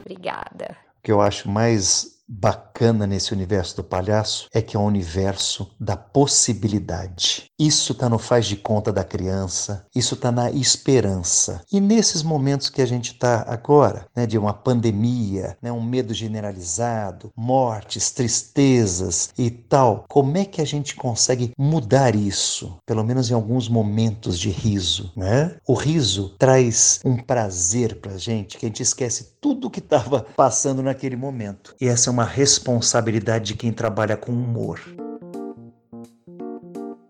[0.00, 0.76] Obrigada.
[0.98, 5.70] O que eu acho mais bacana nesse universo do palhaço é que é um universo
[5.80, 7.50] da possibilidade.
[7.58, 11.62] Isso está no faz de conta da criança, isso está na esperança.
[11.72, 16.14] E nesses momentos que a gente está agora, né, de uma pandemia, né, um medo
[16.14, 22.76] generalizado, mortes, tristezas e tal, como é que a gente consegue mudar isso?
[22.86, 25.56] Pelo menos em alguns momentos de riso, né?
[25.66, 30.82] O riso traz um prazer para gente que a gente esquece tudo que estava passando
[30.82, 31.74] naquele momento.
[31.80, 34.80] E essa é uma responsabilidade de quem trabalha com humor.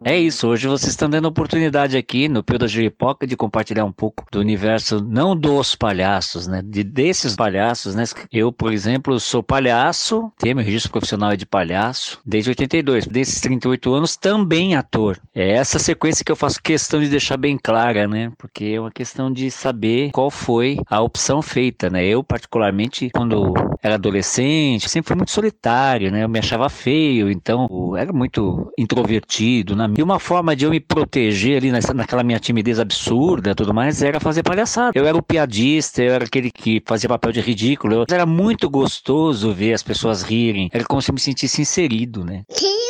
[0.09, 3.93] É isso, hoje vocês estão dando oportunidade aqui no Pio da Juripoca de compartilhar um
[3.93, 6.63] pouco do universo, não dos palhaços, né?
[6.65, 8.05] De desses palhaços, né?
[8.33, 13.07] Eu, por exemplo, sou palhaço, tenho meu registro profissional de palhaço desde 82.
[13.07, 15.21] Desses 38 anos, também ator.
[15.35, 18.33] É essa sequência que eu faço questão de deixar bem clara, né?
[18.39, 22.07] Porque é uma questão de saber qual foi a opção feita, né?
[22.07, 26.25] Eu, particularmente, quando era adolescente, sempre fui muito solitário, né?
[26.25, 30.79] Eu me achava feio, então era muito introvertido, na e uma forma de eu me
[30.79, 34.93] proteger ali nessa, naquela minha timidez absurda tudo mais era fazer palhaçada.
[34.95, 37.95] Eu era o piadista, eu era aquele que fazia papel de ridículo.
[37.95, 40.71] Eu, era muito gostoso ver as pessoas rirem.
[40.73, 42.45] Era como se eu me sentisse inserido, né?
[42.49, 42.89] Que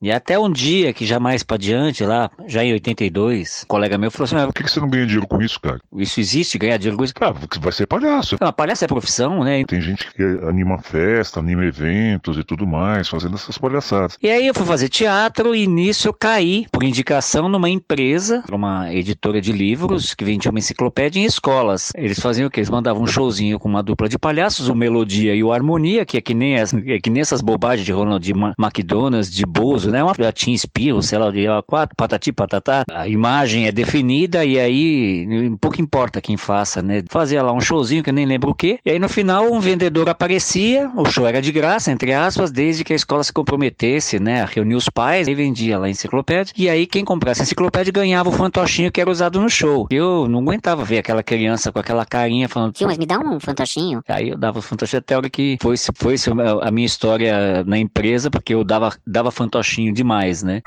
[0.00, 3.98] e até um dia que já mais pra diante, lá, já em 82, um colega
[3.98, 5.80] meu falou assim: Por que, que você não ganha dinheiro com isso, cara?
[5.96, 7.14] Isso existe, ganhar dinheiro com isso?
[7.20, 8.36] Ah, vai ser palhaço.
[8.40, 9.64] Não, palhaço é profissão, né?
[9.64, 14.16] Tem gente que anima festa, anima eventos e tudo mais, fazendo essas palhaçadas.
[14.22, 18.92] E aí eu fui fazer teatro e nisso eu caí, por indicação, numa empresa, uma
[18.92, 21.92] editora de livros, que vendia uma enciclopédia em escolas.
[21.96, 22.60] Eles faziam o quê?
[22.60, 26.16] Eles mandavam um showzinho com uma dupla de palhaços, o Melodia e o Harmonia, que
[26.16, 29.95] é que nem, as, é que nem essas bobagens de Ronald McDonald's, de Bozo, né?
[30.02, 32.84] Uma Tim Espirro, sei lá, de quatro, patati, patatá.
[32.92, 35.26] A imagem é definida e aí
[35.60, 37.02] pouco importa quem faça, né?
[37.08, 38.78] Fazia lá um showzinho que eu nem lembro o que.
[38.84, 42.84] E aí no final um vendedor aparecia, o show era de graça, entre aspas, desde
[42.84, 44.42] que a escola se comprometesse, né?
[44.42, 46.52] A reunir os pais e vendia lá a enciclopédia.
[46.56, 49.86] E aí quem comprasse a enciclopédia ganhava o fantochinho que era usado no show.
[49.90, 52.72] Eu não aguentava ver aquela criança com aquela carinha falando.
[52.72, 54.02] Tio, mas me dá um fantochinho.
[54.08, 56.16] Aí eu dava o fantochinho até a hora que foi, foi
[56.62, 60.62] a minha história na empresa, porque eu dava, dava fantochinho demais, né?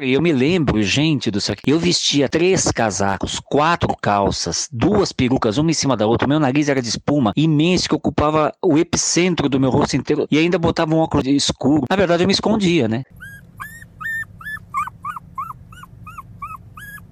[0.00, 5.72] Eu me lembro, gente do céu, eu vestia três casacos, quatro calças, duas perucas, uma
[5.72, 6.28] em cima da outra.
[6.28, 10.28] Meu nariz era de espuma, imenso, que ocupava o epicentro do meu rosto inteiro.
[10.30, 11.82] E ainda botava um óculos escuro.
[11.90, 13.02] Na verdade, eu me escondia, né?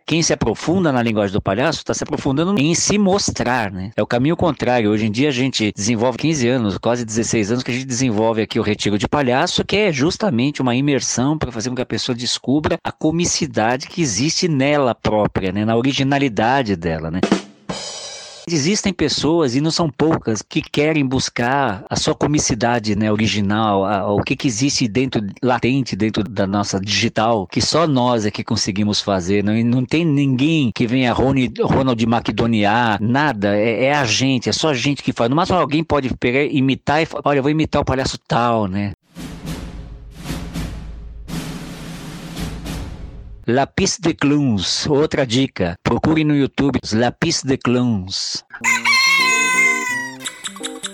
[0.06, 3.90] Quem se aprofunda na linguagem do palhaço está se aprofundando em se mostrar, né?
[3.96, 4.90] É o caminho contrário.
[4.90, 8.40] Hoje em dia a gente desenvolve 15 anos, quase 16 anos que a gente desenvolve
[8.40, 11.86] aqui o retiro de palhaço, que é justamente uma imersão para fazer com que a
[11.86, 15.64] pessoa descubra a comicidade que existe nela própria, né?
[15.64, 17.20] Na originalidade dela, né?
[18.48, 24.12] Existem pessoas, e não são poucas, que querem buscar a sua comicidade né, original, a,
[24.12, 28.44] o que, que existe dentro, latente dentro da nossa digital, que só nós é que
[28.44, 29.42] conseguimos fazer.
[29.42, 33.56] Não, não tem ninguém que venha Rony, Ronald McDonear, nada.
[33.56, 35.28] É, é, a gente, é só a gente que faz.
[35.28, 38.68] No máximo alguém pode pegar, imitar e falar, olha, eu vou imitar o palhaço tal,
[38.68, 38.92] né?
[43.48, 45.78] Lapis de Clowns, outra dica.
[45.84, 48.44] Procure no YouTube Lapis de Clowns.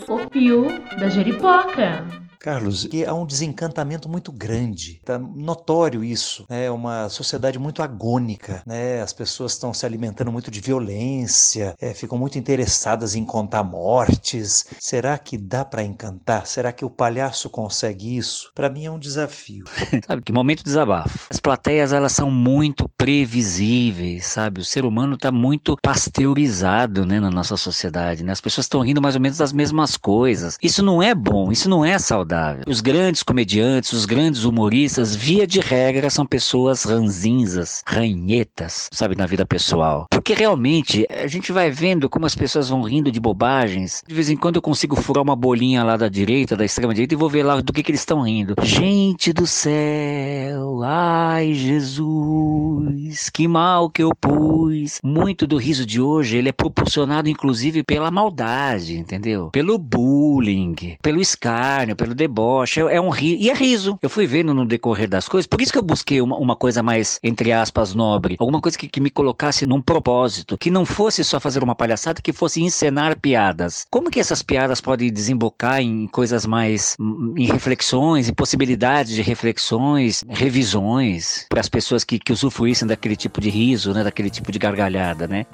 [0.07, 0.67] O Pio
[0.99, 2.05] da Jeripoca.
[2.43, 4.99] Carlos, que há um desencantamento muito grande.
[5.01, 6.45] Está notório isso.
[6.49, 8.65] É uma sociedade muito agônica.
[8.67, 9.01] Né?
[9.01, 14.67] As pessoas estão se alimentando muito de violência, é, ficam muito interessadas em contar mortes.
[14.81, 16.45] Será que dá para encantar?
[16.49, 18.51] Será que o palhaço consegue isso?
[18.57, 19.65] Para mim é um desafio.
[20.05, 21.29] sabe que momento de desabafo.
[21.31, 24.61] As plateias elas são muito previsíveis, sabe?
[24.61, 28.25] O ser humano está muito pasteurizado, né, na nossa sociedade.
[28.25, 28.33] Né?
[28.33, 30.59] As pessoas estão rindo mais ou menos das mesmas coisas.
[30.61, 31.53] Isso não é bom.
[31.53, 32.32] Isso não é saudável
[32.67, 39.27] Os grandes comediantes, os grandes humoristas, via de regra, são pessoas ranzinzas, ranhetas, sabe, na
[39.27, 40.07] vida pessoal.
[40.11, 44.03] Porque realmente a gente vai vendo como as pessoas vão rindo de bobagens.
[44.07, 47.15] De vez em quando eu consigo furar uma bolinha lá da direita, da extrema direita,
[47.15, 48.55] e vou ver lá do que, que eles estão rindo.
[48.63, 54.99] Gente do céu, ai Jesus, que mal que eu pus.
[55.03, 59.51] Muito do riso de hoje, ele é proporcionado inclusive pela maldade, entendeu?
[59.51, 63.43] Pelo bullying, pelo escárnio, pelo deboche, é, é um riso.
[63.43, 63.99] E é riso.
[64.03, 66.83] Eu fui vendo no decorrer das coisas, por isso que eu busquei uma, uma coisa
[66.83, 68.37] mais, entre aspas, nobre.
[68.39, 70.57] Alguma coisa que, que me colocasse num propósito.
[70.57, 73.87] Que não fosse só fazer uma palhaçada, que fosse encenar piadas.
[73.91, 76.97] Como que essas piadas podem desembocar em coisas mais.
[77.37, 83.41] em reflexões, em possibilidades de reflexões, revisões, para as pessoas que, que usufruíssem daquele tipo
[83.41, 84.05] de riso, né?
[84.05, 85.47] Daquele tipo de gargalhada, né?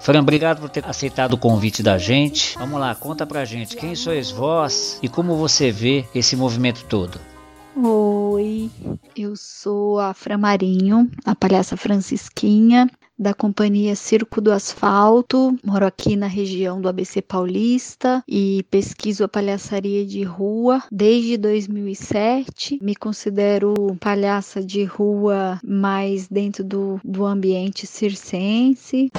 [0.00, 2.56] Fran, obrigado por ter aceitado o convite da gente.
[2.58, 7.20] Vamos lá, conta pra gente quem sois vós e como você vê esse movimento todo.
[7.76, 8.70] Oi,
[9.16, 15.58] eu sou a Fran Marinho, a palhaça Francisquinha, da companhia Circo do Asfalto.
[15.64, 22.78] Moro aqui na região do ABC Paulista e pesquiso a palhaçaria de rua desde 2007.
[22.80, 29.10] Me considero palhaça de rua mais dentro do, do ambiente circense.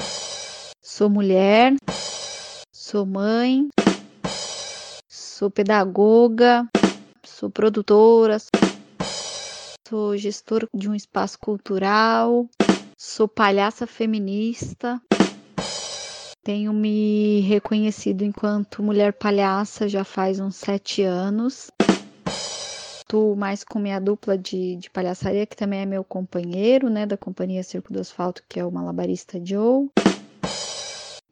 [0.82, 1.74] Sou mulher,
[2.72, 3.68] sou mãe,
[5.08, 6.68] sou pedagoga
[7.40, 8.36] sou produtora,
[9.88, 12.46] sou gestora de um espaço cultural,
[12.98, 15.00] sou palhaça feminista.
[16.42, 21.70] Tenho me reconhecido enquanto mulher palhaça já faz uns sete anos.
[22.98, 27.16] Estou mais com minha dupla de, de palhaçaria, que também é meu companheiro, né, da
[27.16, 29.88] companhia Circo do Asfalto, que é o malabarista Joe.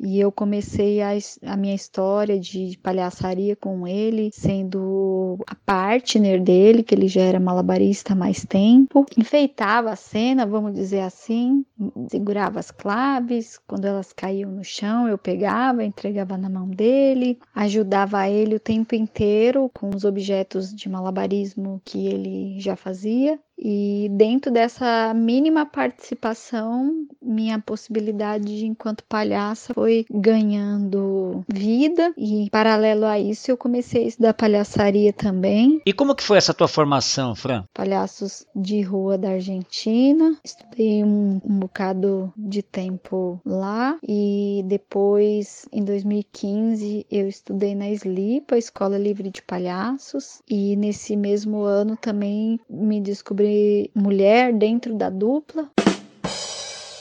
[0.01, 1.11] E eu comecei a,
[1.43, 7.41] a minha história de palhaçaria com ele, sendo a partner dele, que ele já era
[7.41, 9.05] malabarista há mais tempo.
[9.17, 11.65] Enfeitava a cena, vamos dizer assim,
[12.09, 18.29] segurava as claves, quando elas caíam no chão, eu pegava, entregava na mão dele, ajudava
[18.29, 23.39] ele o tempo inteiro com os objetos de malabarismo que ele já fazia.
[23.59, 33.05] E dentro dessa mínima participação, minha possibilidade de, enquanto palhaça foi ganhando vida e paralelo
[33.05, 35.81] a isso eu comecei a estudar palhaçaria também.
[35.85, 37.65] E como que foi essa tua formação, Fran?
[37.75, 40.37] Palhaços de rua da Argentina.
[40.45, 48.57] Estudei um, um bocado de tempo lá e depois em 2015 eu estudei na SLIPA,
[48.57, 53.48] Escola Livre de Palhaços, e nesse mesmo ano também me descobri
[53.95, 55.71] mulher dentro da dupla.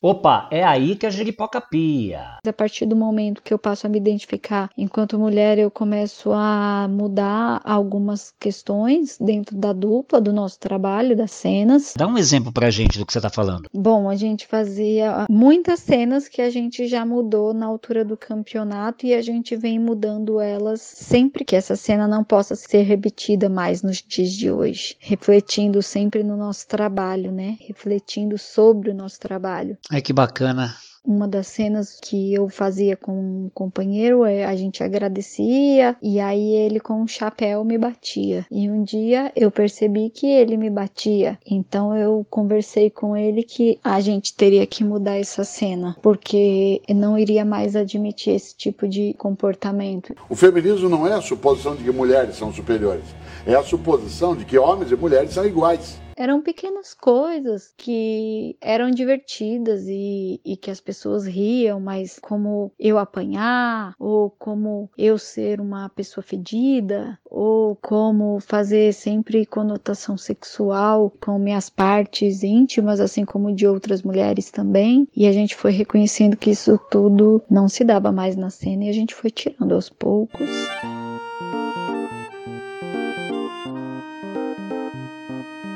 [0.08, 2.38] Opa, é aí que a jeripoca pia.
[2.48, 6.88] A partir do momento que eu passo a me identificar enquanto mulher, eu começo a
[6.90, 11.94] mudar algumas questões dentro da dupla, do nosso trabalho, das cenas.
[11.98, 13.68] Dá um exemplo pra gente do que você tá falando.
[13.74, 19.06] Bom, a gente fazia muitas cenas que a gente já mudou na altura do campeonato
[19.06, 23.84] e a gente vem mudando elas sempre que essa cena não possa ser repetida mais
[23.84, 24.96] nos dias de hoje.
[25.02, 27.58] Refletindo sempre no nosso trabalho, né?
[27.68, 29.78] Refletindo sobre o nosso trabalho.
[29.98, 30.76] Ai, que bacana.
[31.04, 36.52] Uma das cenas que eu fazia com um companheiro, é, a gente agradecia e aí
[36.54, 38.46] ele com um chapéu me batia.
[38.52, 41.40] E um dia eu percebi que ele me batia.
[41.50, 46.94] Então eu conversei com ele que a gente teria que mudar essa cena, porque eu
[46.94, 50.14] não iria mais admitir esse tipo de comportamento.
[50.30, 53.06] O feminismo não é a suposição de que mulheres são superiores,
[53.48, 58.90] é a suposição de que homens e mulheres são iguais eram pequenas coisas que eram
[58.90, 65.62] divertidas e, e, que as pessoas riam, mas como eu apanhar, ou como eu ser
[65.62, 73.54] uma pessoa fedida, ou como fazer sempre conotação sexual com minhas partes íntimas, assim como
[73.54, 75.08] de outras mulheres também.
[75.16, 78.90] E a gente foi reconhecendo que isso tudo não se dava mais na cena e
[78.90, 80.50] a gente foi tirando aos poucos.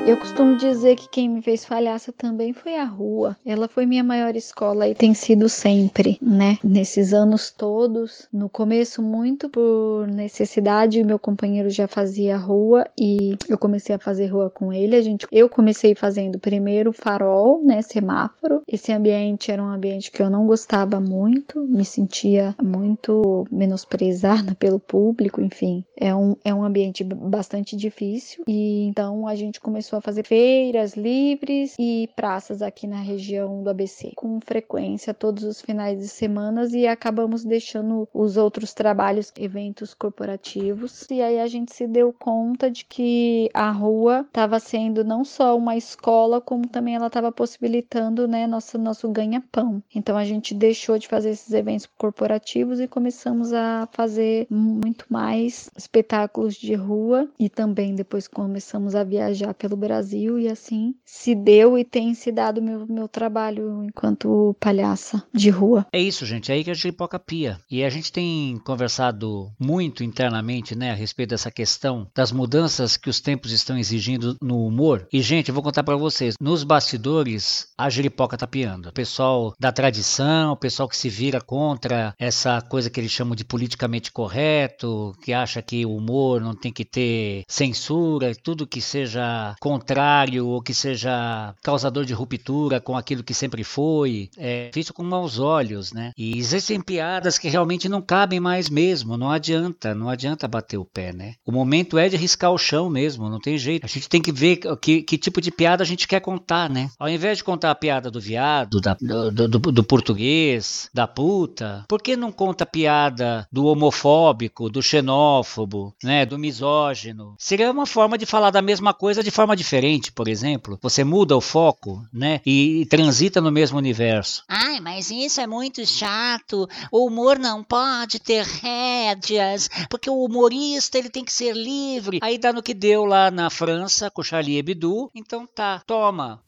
[0.08, 3.38] Eu costumo dizer que quem me fez falhaça também foi a rua.
[3.46, 6.58] Ela foi minha maior escola e tem sido sempre, né?
[6.64, 13.60] Nesses anos todos, no começo muito por necessidade, meu companheiro já fazia rua e eu
[13.60, 14.96] comecei a fazer rua com ele.
[14.96, 18.64] A gente, eu comecei fazendo primeiro farol, né, semáforo.
[18.68, 24.80] Esse ambiente era um ambiente que eu não gostava muito, me sentia muito menosprezada pelo
[24.80, 25.86] público, enfim.
[25.96, 30.26] É um, é um ambiente bastante difícil e então a gente começou começou a fazer
[30.26, 36.08] feiras livres e praças aqui na região do ABC, com frequência todos os finais de
[36.08, 41.06] semana e acabamos deixando os outros trabalhos, eventos corporativos.
[41.10, 45.58] E aí a gente se deu conta de que a rua estava sendo não só
[45.58, 49.84] uma escola, como também ela estava possibilitando, né, nosso nosso ganha-pão.
[49.94, 55.70] Então a gente deixou de fazer esses eventos corporativos e começamos a fazer muito mais
[55.76, 61.78] espetáculos de rua e também depois começamos a viajar pelo Brasil e assim se deu
[61.78, 65.86] e tem se dado meu, meu trabalho enquanto palhaça de rua.
[65.92, 67.60] É isso, gente, é aí que a Jeripoca pia.
[67.70, 73.10] E a gente tem conversado muito internamente, né, a respeito dessa questão das mudanças que
[73.10, 75.08] os tempos estão exigindo no humor.
[75.12, 78.90] E, gente, eu vou contar para vocês, nos bastidores, a Jeripoca tá piando.
[78.90, 83.36] O pessoal da tradição, o pessoal que se vira contra essa coisa que eles chamam
[83.36, 88.82] de politicamente correto, que acha que o humor não tem que ter censura, tudo que
[88.82, 94.94] seja contrário ou que seja causador de ruptura com aquilo que sempre foi, é visto
[94.94, 96.12] com maus olhos, né?
[96.18, 100.86] E existem piadas que realmente não cabem mais mesmo, não adianta, não adianta bater o
[100.86, 101.36] pé, né?
[101.46, 103.86] O momento é de riscar o chão mesmo, não tem jeito.
[103.86, 106.90] A gente tem que ver que, que tipo de piada a gente quer contar, né?
[107.00, 111.86] Ao invés de contar a piada do viado, da, do, do, do português, da puta,
[111.88, 116.26] por que não conta a piada do homofóbico, do xenófobo, né?
[116.26, 117.36] Do misógino?
[117.38, 120.78] Seria uma forma de falar da mesma coisa de forma diferente, por exemplo.
[120.82, 122.42] Você muda o foco, né?
[122.46, 124.44] E, e transita no mesmo universo.
[124.48, 126.68] Ai, mas isso é muito chato.
[126.92, 132.20] O humor não pode ter rédeas, porque o humorista ele tem que ser livre.
[132.22, 135.10] Aí dá no que deu lá na França com Charlie Hebdo.
[135.16, 136.42] Então tá, toma.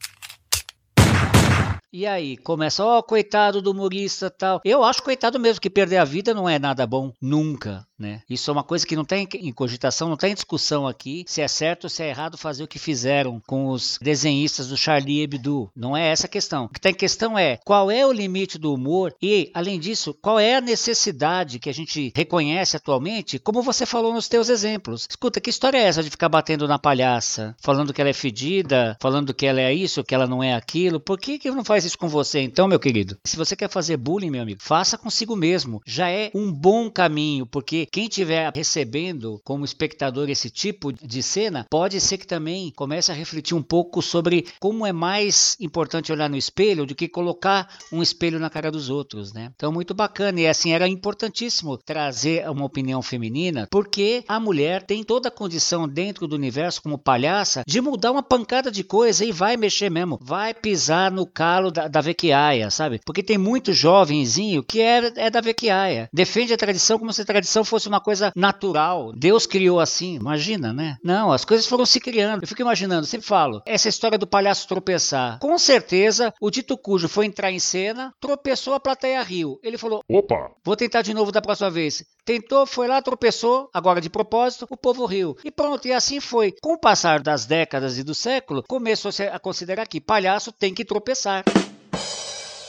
[1.96, 4.60] E aí, começa, ó, oh, coitado do humorista tal.
[4.64, 7.86] Eu acho coitado mesmo que perder a vida não é nada bom, nunca.
[7.96, 8.22] Né?
[8.28, 11.40] Isso é uma coisa que não tem em cogitação, não tem em discussão aqui se
[11.40, 15.22] é certo ou se é errado fazer o que fizeram com os desenhistas do Charlie
[15.22, 15.70] Hebdo.
[15.76, 16.64] Não é essa a questão.
[16.64, 20.12] O que está em questão é qual é o limite do humor e, além disso,
[20.20, 25.06] qual é a necessidade que a gente reconhece atualmente, como você falou nos teus exemplos.
[25.08, 28.96] Escuta, que história é essa de ficar batendo na palhaça, falando que ela é fedida,
[29.00, 30.98] falando que ela é isso, que ela não é aquilo?
[30.98, 33.18] Por que, que não faz isso com você então, meu querido?
[33.24, 35.80] Se você quer fazer bullying, meu amigo, faça consigo mesmo.
[35.86, 41.66] Já é um bom caminho, porque quem estiver recebendo como espectador esse tipo de cena,
[41.70, 46.28] pode ser que também comece a refletir um pouco sobre como é mais importante olhar
[46.28, 49.50] no espelho do que colocar um espelho na cara dos outros, né?
[49.54, 50.40] Então, muito bacana.
[50.40, 55.88] E assim, era importantíssimo trazer uma opinião feminina, porque a mulher tem toda a condição
[55.88, 60.18] dentro do universo, como palhaça, de mudar uma pancada de coisa e vai mexer mesmo.
[60.22, 63.00] Vai pisar no calo da, da Vequiaia, sabe?
[63.04, 66.08] Porque tem muito jovenzinho que é, é da Vequiaia.
[66.12, 69.12] Defende a tradição como se a tradição fosse uma coisa natural.
[69.14, 70.96] Deus criou assim, imagina, né?
[71.04, 72.42] Não, as coisas foram se criando.
[72.42, 75.38] Eu fico imaginando, sempre falo, essa história do palhaço tropeçar.
[75.40, 79.58] Com certeza, o dito cujo foi entrar em cena, tropeçou, a plateia riu.
[79.62, 80.52] Ele falou: Opa!
[80.64, 82.04] Vou tentar de novo da próxima vez.
[82.24, 85.36] Tentou, foi lá, tropeçou, agora de propósito, o povo riu.
[85.44, 86.54] E pronto, e assim foi.
[86.62, 90.84] Com o passar das décadas e do século, começou a considerar que palhaço tem que
[90.84, 91.44] tropeçar.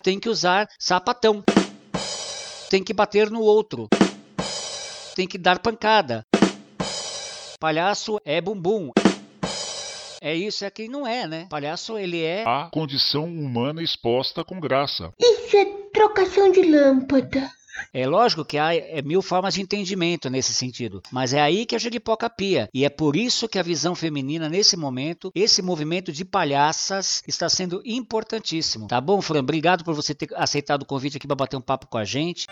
[0.03, 1.43] Tem que usar sapatão.
[2.69, 3.87] Tem que bater no outro
[5.15, 6.25] tem que dar pancada.
[7.57, 8.91] Palhaço é bumbum.
[10.21, 11.47] É isso, é que não é, né?
[11.49, 12.43] Palhaço, ele é.
[12.45, 15.13] A condição humana exposta com graça.
[15.19, 17.49] Isso é trocação de lâmpada.
[17.93, 21.75] É lógico que há é, mil formas de entendimento nesse sentido, mas é aí que
[21.75, 22.69] a jeripoca pia.
[22.73, 27.49] E é por isso que a visão feminina, nesse momento, esse movimento de palhaças, está
[27.49, 28.87] sendo importantíssimo.
[28.87, 29.39] Tá bom, Fran?
[29.39, 32.47] Obrigado por você ter aceitado o convite aqui para bater um papo com a gente.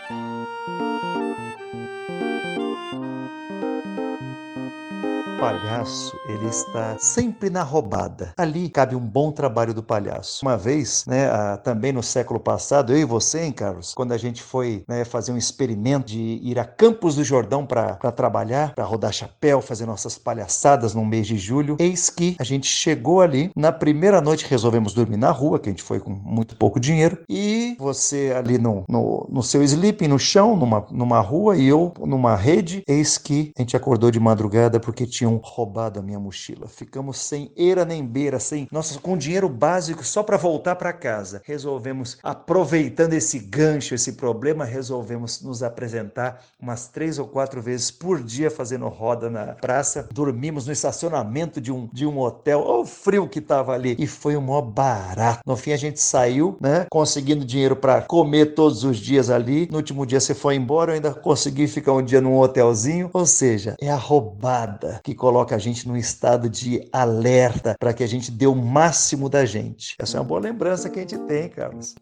[5.44, 8.32] Palhaço, ele está sempre na roubada.
[8.34, 10.42] Ali cabe um bom trabalho do palhaço.
[10.42, 14.16] Uma vez, né, a, também no século passado, eu e você, hein, Carlos, quando a
[14.16, 18.84] gente foi né, fazer um experimento de ir a Campos do Jordão para trabalhar, para
[18.84, 23.50] rodar chapéu, fazer nossas palhaçadas no mês de julho, eis que a gente chegou ali.
[23.54, 27.18] Na primeira noite resolvemos dormir na rua, que a gente foi com muito pouco dinheiro,
[27.28, 31.92] e você ali no, no, no seu sleeping, no chão, numa, numa rua, e eu
[32.00, 36.66] numa rede, eis que a gente acordou de madrugada porque tinha roubado a minha mochila.
[36.68, 41.42] Ficamos sem eira nem beira, sem, nossa, com dinheiro básico só para voltar para casa.
[41.44, 48.22] Resolvemos, aproveitando esse gancho, esse problema, resolvemos nos apresentar umas três ou quatro vezes por
[48.22, 50.08] dia fazendo roda na praça.
[50.12, 52.62] Dormimos no estacionamento de um, de um hotel.
[52.64, 53.96] Olha o frio que tava ali.
[53.98, 55.40] E foi um maior barato.
[55.46, 56.86] No fim a gente saiu, né?
[56.90, 59.68] Conseguindo dinheiro para comer todos os dias ali.
[59.70, 63.10] No último dia você foi embora, eu ainda consegui ficar um dia num hotelzinho.
[63.12, 68.02] Ou seja, é a roubada que coloca a gente num estado de alerta para que
[68.02, 69.94] a gente dê o máximo da gente.
[69.98, 71.94] Essa é uma boa lembrança que a gente tem, Carlos.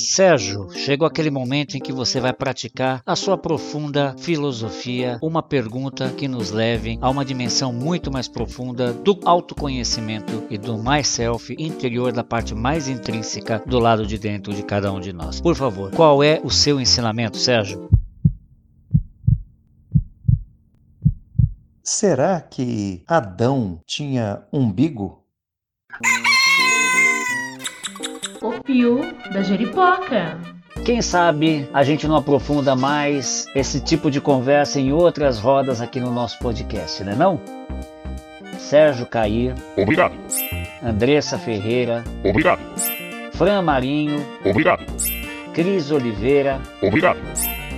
[0.00, 6.08] Sérgio, chegou aquele momento em que você vai praticar a sua profunda filosofia, uma pergunta
[6.10, 11.54] que nos leve a uma dimensão muito mais profunda do autoconhecimento e do mais self
[11.58, 15.40] interior da parte mais intrínseca do lado de dentro de cada um de nós.
[15.40, 18.01] Por favor, qual é o seu ensinamento, Sérgio?
[21.94, 25.22] Será que Adão tinha umbigo?
[28.40, 30.40] O pio da jeripoca.
[30.86, 36.00] Quem sabe a gente não aprofunda mais esse tipo de conversa em outras rodas aqui
[36.00, 37.38] no nosso podcast, né não?
[38.58, 39.54] Sérgio Cair.
[39.76, 40.14] Obrigado.
[40.82, 42.02] Andressa Ferreira.
[42.24, 42.62] Obrigado.
[43.34, 44.26] Fran Marinho.
[44.46, 44.82] Obrigado.
[45.52, 46.58] Cris Oliveira.
[46.82, 47.20] Obrigado.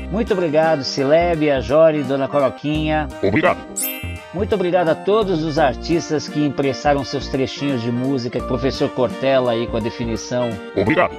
[0.09, 3.09] Muito obrigado, Silébia, Jori, Dona Coroquinha.
[3.21, 3.59] Obrigado.
[4.35, 9.69] Muito obrigado a todos os artistas que emprestaram seus trechinhos de música, professor Cortella aí
[9.69, 10.51] com a definição.
[10.77, 11.15] Obrigado.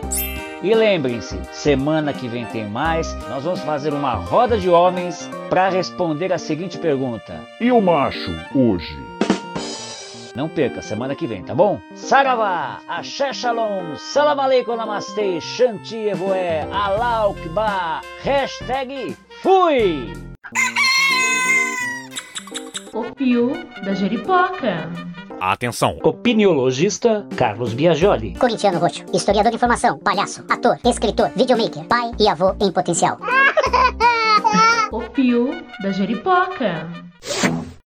[0.61, 3.13] E lembrem-se, semana que vem tem mais.
[3.29, 8.31] Nós vamos fazer uma roda de homens para responder a seguinte pergunta: E o macho
[8.53, 8.97] hoje?
[10.35, 11.79] Não perca, semana que vem, tá bom?
[11.93, 20.11] Saravá, Axé Shalom, Salam Aleikum Namastê, Shanti Evoé, Allah Akbar, hashtag Fui!
[22.95, 23.51] O Pio
[23.83, 24.89] da Jeripoca.
[25.41, 25.99] Atenção!
[26.01, 28.35] Opiniologista Carlos Biagioli.
[28.35, 33.19] Corintiano roxo, historiador de informação, palhaço, ator, escritor, videomaker, pai e avô em potencial.
[34.93, 35.49] O Pio
[35.83, 36.87] da Jeripoca.